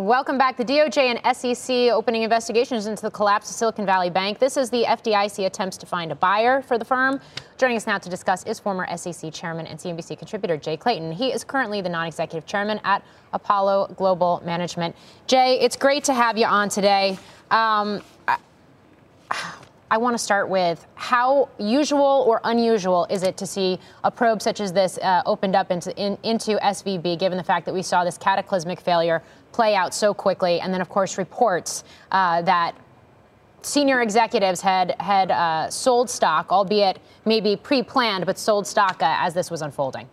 [0.00, 0.56] Welcome back.
[0.56, 4.38] The DOJ and SEC opening investigations into the collapse of Silicon Valley Bank.
[4.38, 7.20] This is the FDIC attempts to find a buyer for the firm.
[7.58, 11.12] Joining us now to discuss is former SEC chairman and CNBC contributor Jay Clayton.
[11.12, 14.96] He is currently the non executive chairman at Apollo Global Management.
[15.26, 17.18] Jay, it's great to have you on today.
[17.50, 18.38] Um, I,
[19.92, 24.40] I want to start with how usual or unusual is it to see a probe
[24.40, 27.82] such as this uh, opened up into, in, into SVB, given the fact that we
[27.82, 29.20] saw this cataclysmic failure
[29.52, 30.60] play out so quickly.
[30.60, 32.74] And then, of course, reports uh, that
[33.62, 39.34] senior executives had had uh, sold stock, albeit maybe pre-planned, but sold stock uh, as
[39.34, 40.08] this was unfolding.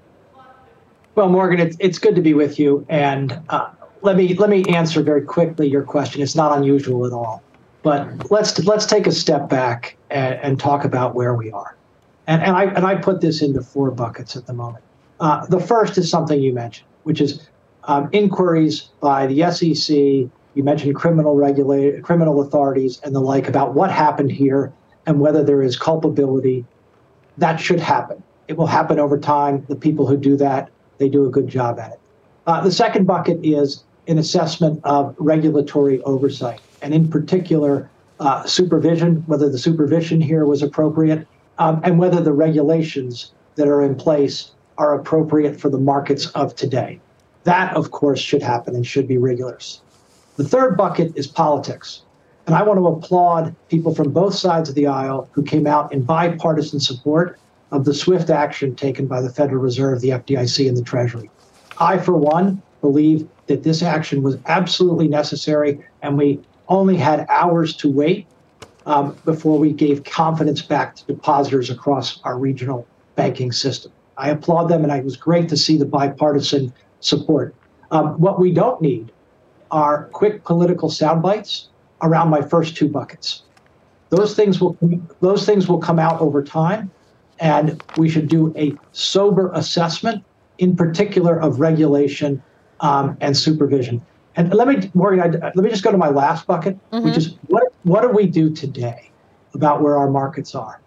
[1.15, 3.69] Well, Morgan, it's, it's good to be with you, and uh,
[4.01, 6.21] let me let me answer very quickly your question.
[6.21, 7.41] It's not unusual at all,
[7.81, 11.75] but let's let's take a step back and, and talk about where we are.
[12.27, 14.83] And, and I and I put this into four buckets at the moment.
[15.19, 17.49] Uh, the first is something you mentioned, which is
[17.87, 19.95] um, inquiries by the SEC.
[19.95, 24.71] You mentioned criminal regulator, criminal authorities, and the like about what happened here
[25.05, 26.65] and whether there is culpability.
[27.37, 28.21] That should happen.
[28.47, 29.65] It will happen over time.
[29.69, 31.99] The people who do that, they do a good job at it.
[32.45, 39.23] Uh, the second bucket is an assessment of regulatory oversight, and in particular, uh, supervision,
[39.27, 41.27] whether the supervision here was appropriate,
[41.59, 46.55] um, and whether the regulations that are in place are appropriate for the markets of
[46.55, 46.99] today.
[47.47, 49.79] That, of course, should happen and should be rigorous.
[50.35, 52.01] The third bucket is politics.
[52.45, 55.93] And I want to applaud people from both sides of the aisle who came out
[55.93, 57.39] in bipartisan support
[57.71, 61.29] of the swift action taken by the Federal Reserve, the FDIC, and the Treasury.
[61.79, 67.77] I, for one, believe that this action was absolutely necessary, and we only had hours
[67.77, 68.27] to wait
[68.85, 72.85] um, before we gave confidence back to depositors across our regional
[73.15, 73.93] banking system.
[74.17, 77.55] I applaud them, and it was great to see the bipartisan support.
[77.91, 79.11] Um, what we don't need
[79.71, 81.69] are quick political sound bites
[82.01, 83.43] around my first two buckets.
[84.09, 84.77] Those things will
[85.19, 86.89] those things will come out over time,
[87.39, 90.23] and we should do a sober assessment,
[90.57, 92.41] in particular of regulation
[92.79, 94.01] um, and supervision.
[94.37, 97.05] And let me, Morgan, I, let me just go to my last bucket, mm-hmm.
[97.05, 99.09] which is what what do we do today
[99.53, 100.79] about where our markets are?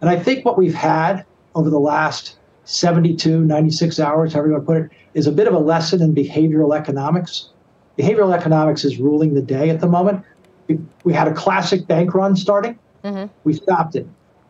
[0.00, 4.64] And I think what we've had over the last 72, 96 hours, however you want
[4.64, 7.50] to put it, is a bit of a lesson in behavioral economics.
[7.98, 10.24] Behavioral economics is ruling the day at the moment.
[10.66, 12.78] We, we had a classic bank run starting.
[13.04, 13.32] Mm-hmm.
[13.44, 14.06] We stopped it.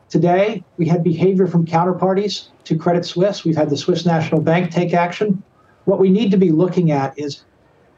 [0.09, 3.45] Today, we had behavior from counterparties to Credit Suisse.
[3.45, 5.43] We've had the Swiss National Bank take action.
[5.87, 7.45] What we need to be looking at is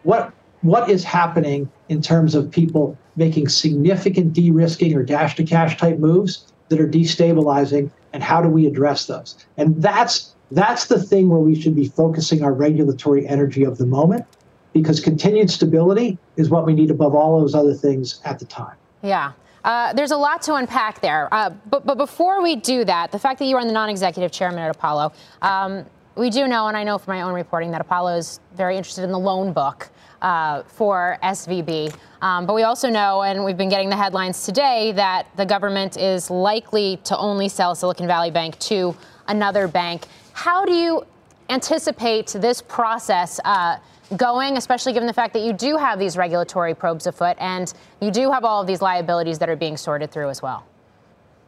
[0.02, 5.76] what what is happening in terms of people making significant de-risking or dash to cash
[5.76, 9.36] type moves that are destabilizing and how do we address those?
[9.58, 13.84] And that's that's the thing where we should be focusing our regulatory energy of the
[13.84, 14.24] moment
[14.72, 18.76] because continued stability is what we need above all those other things at the time.
[19.02, 19.32] Yeah.
[19.64, 21.28] Uh, there's a lot to unpack there.
[21.34, 24.32] Uh, but, but before we do that, the fact that you are the non executive
[24.32, 25.12] chairman at Apollo,
[25.42, 28.78] um, we do know, and I know from my own reporting, that Apollo is very
[28.78, 29.90] interested in the loan book
[30.22, 31.94] uh, for SVB.
[32.22, 35.96] Um, but we also know, and we've been getting the headlines today, that the government
[35.96, 38.96] is likely to only sell Silicon Valley Bank to
[39.28, 40.06] another bank.
[40.32, 41.06] How do you
[41.50, 43.78] anticipate this process uh,
[44.16, 48.10] going, especially given the fact that you do have these regulatory probes afoot and you
[48.10, 50.64] do have all of these liabilities that are being sorted through as well?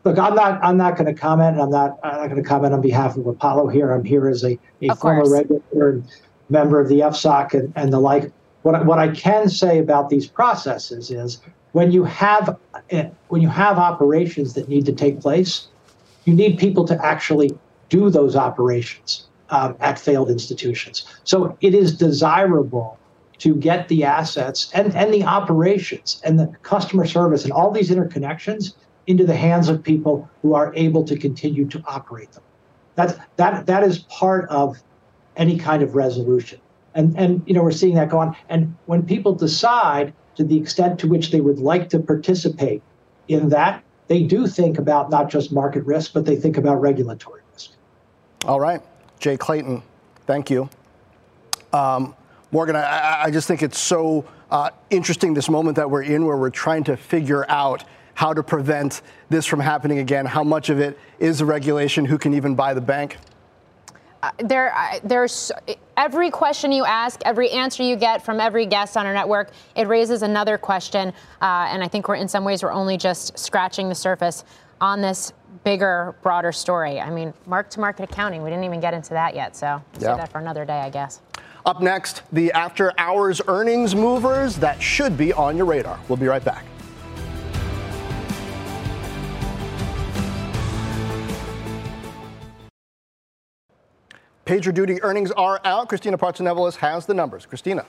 [0.09, 1.61] look, I'm not I'm not going to comment.
[1.61, 3.93] I'm not I'm not going to comment on behalf of Apollo here.
[3.93, 6.05] I'm here as a, a former and
[6.49, 8.33] member of the FSOC and, and the like.
[8.69, 11.41] What what I can say about these processes is
[11.73, 12.59] when you have
[12.91, 15.69] eh, when you have operations that need to take place,
[16.27, 17.59] you need people to actually
[17.89, 21.07] do those operations um, at failed institutions.
[21.25, 22.99] So it is desirable
[23.39, 27.89] to get the assets and, and the operations and the customer service and all these
[27.89, 28.75] interconnections
[29.07, 32.45] into the hands of people who are able to continue to operate them.
[32.97, 34.77] That's, that, that is part of
[35.39, 36.61] any kind of resolution.
[36.95, 38.37] And, and you know we're seeing that go on.
[38.49, 42.83] And when people decide to the extent to which they would like to participate
[43.29, 47.43] in that, they do think about not just market risk, but they think about regulatory
[47.53, 47.73] risk.
[48.45, 48.81] All right.
[49.21, 49.83] Jay Clayton,
[50.27, 50.71] thank you.
[51.73, 52.15] Um,
[52.51, 56.37] Morgan, I, I, just think it's so uh, interesting this moment that we're in where
[56.37, 57.85] we're trying to figure out
[58.15, 60.25] how to prevent this from happening again.
[60.25, 62.07] How much of it is the regulation?
[62.07, 63.19] Who can even buy the bank?
[64.23, 65.53] Uh, there, uh, there's
[65.97, 69.87] every question you ask, every answer you get from every guest on our network, it
[69.87, 71.13] raises another question.
[71.41, 74.45] Uh, and I think we're in some ways we're only just scratching the surface
[74.81, 77.01] on this bigger, broader story.
[77.01, 79.55] I mean, mark to market accounting, we didn't even get into that yet.
[79.55, 80.17] So we'll yeah.
[80.17, 81.21] that for another day, I guess.
[81.65, 86.01] Up next, the after hours earnings movers that should be on your radar.
[86.09, 86.65] We'll be right back.
[94.49, 95.91] PagerDuty earnings are out.
[95.91, 97.45] Kristina Partsinevelos has the numbers.
[97.45, 97.85] Kristina.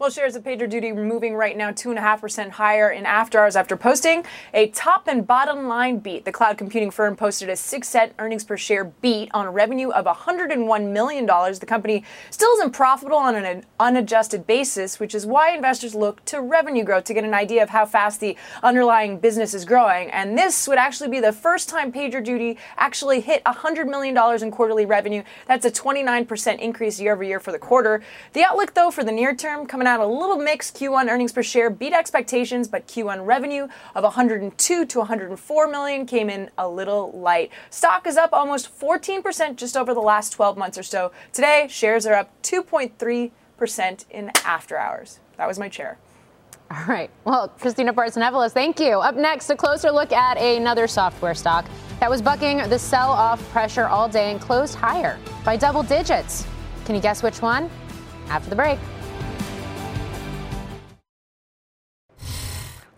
[0.00, 4.24] Well, shares of PagerDuty moving right now 2.5% higher in after hours after posting
[4.54, 6.24] a top and bottom line beat.
[6.24, 10.04] The cloud computing firm posted a 6 cent earnings per share beat on revenue of
[10.04, 11.26] $101 million.
[11.26, 16.42] The company still isn't profitable on an unadjusted basis, which is why investors look to
[16.42, 20.12] revenue growth to get an idea of how fast the underlying business is growing.
[20.12, 24.86] And this would actually be the first time PagerDuty actually hit $100 million in quarterly
[24.86, 25.24] revenue.
[25.48, 28.00] That's a 29% increase year over year for the quarter.
[28.32, 30.76] The outlook, though, for the near term coming out a little mixed.
[30.76, 36.30] Q1 earnings per share beat expectations, but Q1 revenue of 102 to 104 million came
[36.30, 37.50] in a little light.
[37.70, 41.10] Stock is up almost 14% just over the last 12 months or so.
[41.32, 45.18] Today, shares are up 2.3% in after hours.
[45.36, 45.98] That was my chair.
[46.70, 47.10] All right.
[47.24, 48.98] Well, Kristina Partsinevelos, thank you.
[48.98, 51.64] Up next, a closer look at another software stock
[51.98, 56.46] that was bucking the sell off pressure all day and closed higher by double digits.
[56.84, 57.70] Can you guess which one?
[58.28, 58.78] After the break.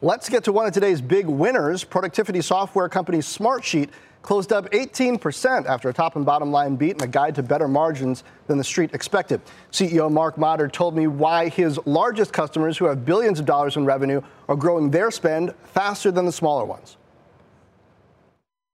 [0.02, 1.84] Let's get to one of today's big winners.
[1.84, 3.90] Productivity software company Smartsheet
[4.22, 7.68] closed up 18% after a top and bottom line beat and a guide to better
[7.68, 9.42] margins than the street expected.
[9.72, 13.84] CEO Mark Mader told me why his largest customers, who have billions of dollars in
[13.84, 16.96] revenue, are growing their spend faster than the smaller ones.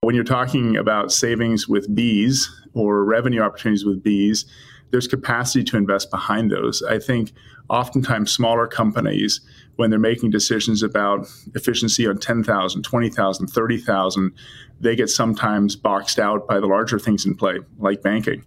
[0.02, 4.44] When you're talking about savings with bees or revenue opportunities with bees,
[4.92, 6.84] there's capacity to invest behind those.
[6.84, 7.32] I think
[7.68, 9.40] oftentimes smaller companies
[9.76, 14.32] when they're making decisions about efficiency on 10,000, 20,000, 30,000,
[14.80, 18.44] they get sometimes boxed out by the larger things in play, like banking.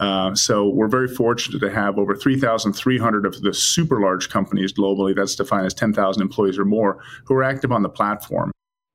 [0.00, 5.14] Uh, so we're very fortunate to have over 3,300 of the super large companies globally,
[5.14, 8.50] that's defined as 10,000 employees or more, who are active on the platform.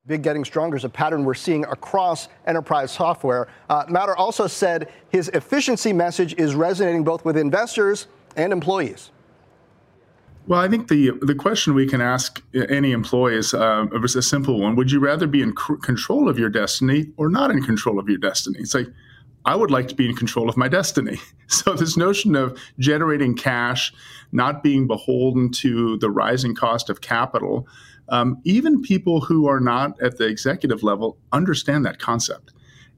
[0.06, 3.50] Big getting stronger is a pattern we're seeing across enterprise software.
[3.70, 8.08] Uh, Mader also said his efficiency message is resonating both with investors
[8.38, 9.12] and employees.
[10.48, 14.60] Well, I think the the question we can ask any employee is, uh, a simple
[14.62, 18.00] one: Would you rather be in c- control of your destiny or not in control
[18.00, 18.60] of your destiny?
[18.60, 18.88] It's like
[19.45, 21.20] I would like to be in control of my destiny.
[21.50, 23.93] So this notion of generating cash,
[24.34, 27.70] not being beholden to the rising cost of capital,
[28.10, 32.52] um, even people who are not at the executive level understand that concept.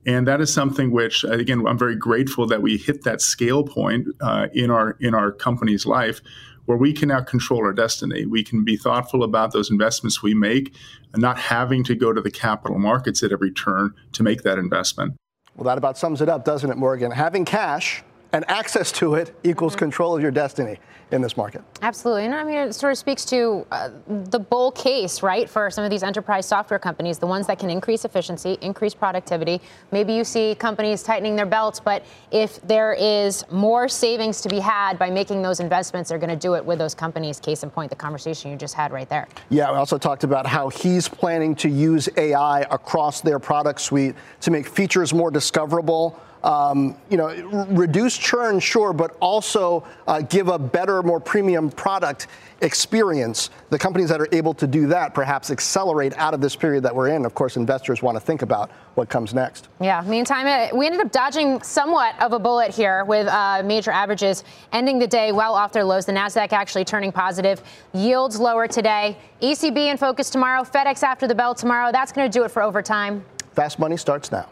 [0.06, 4.08] And that is something which, again, I'm very grateful that we hit that scale point
[4.20, 6.22] uh, in our in our company's life,
[6.70, 8.28] where we can now control our destiny.
[8.28, 10.76] We can be thoughtful about those investments we make
[11.14, 14.60] and not having to go to the capital markets at every turn to make that
[14.60, 15.16] investment.
[15.56, 17.10] Well, that about sums it up, doesn't it, Morgan?
[17.10, 18.04] Having cash
[18.34, 19.80] and access to it equals mm-hmm.
[19.80, 20.80] control of your destiny
[21.12, 21.64] in this market.
[21.82, 22.26] Absolutely.
[22.26, 25.84] And I mean, it sort of speaks to uh, the bull case, right, for some
[25.84, 29.60] of these enterprise software companies, the ones that can increase efficiency, increase productivity.
[29.92, 34.60] Maybe you see companies tightening their belts, but if there is more savings to be
[34.60, 37.40] had by making those investments, they're going to do it with those companies.
[37.40, 39.28] Case in point, the conversation you just had right there.
[39.50, 44.16] Yeah, we also talked about how he's planning to use AI across their product suite
[44.42, 47.28] to make features more discoverable um, you know,
[47.70, 52.28] reduce churn, sure, but also uh, give a better, more premium product
[52.62, 53.50] experience.
[53.70, 56.96] The companies that are able to do that perhaps accelerate out of this period that
[56.96, 57.26] we're in.
[57.26, 59.70] Of course, investors want to think about what comes next.
[59.80, 63.92] Yeah, meantime, uh, we ended up dodging somewhat of a bullet here with uh, major
[63.92, 66.06] averages ending the day well off their lows.
[66.06, 67.62] The NASDAQ actually turning positive.
[67.94, 69.18] Yields lower today.
[69.42, 70.64] ECB in focus tomorrow.
[70.64, 71.92] FedEx after the bell tomorrow.
[71.92, 73.24] That's going to do it for overtime.
[73.54, 74.50] Fast Money starts now.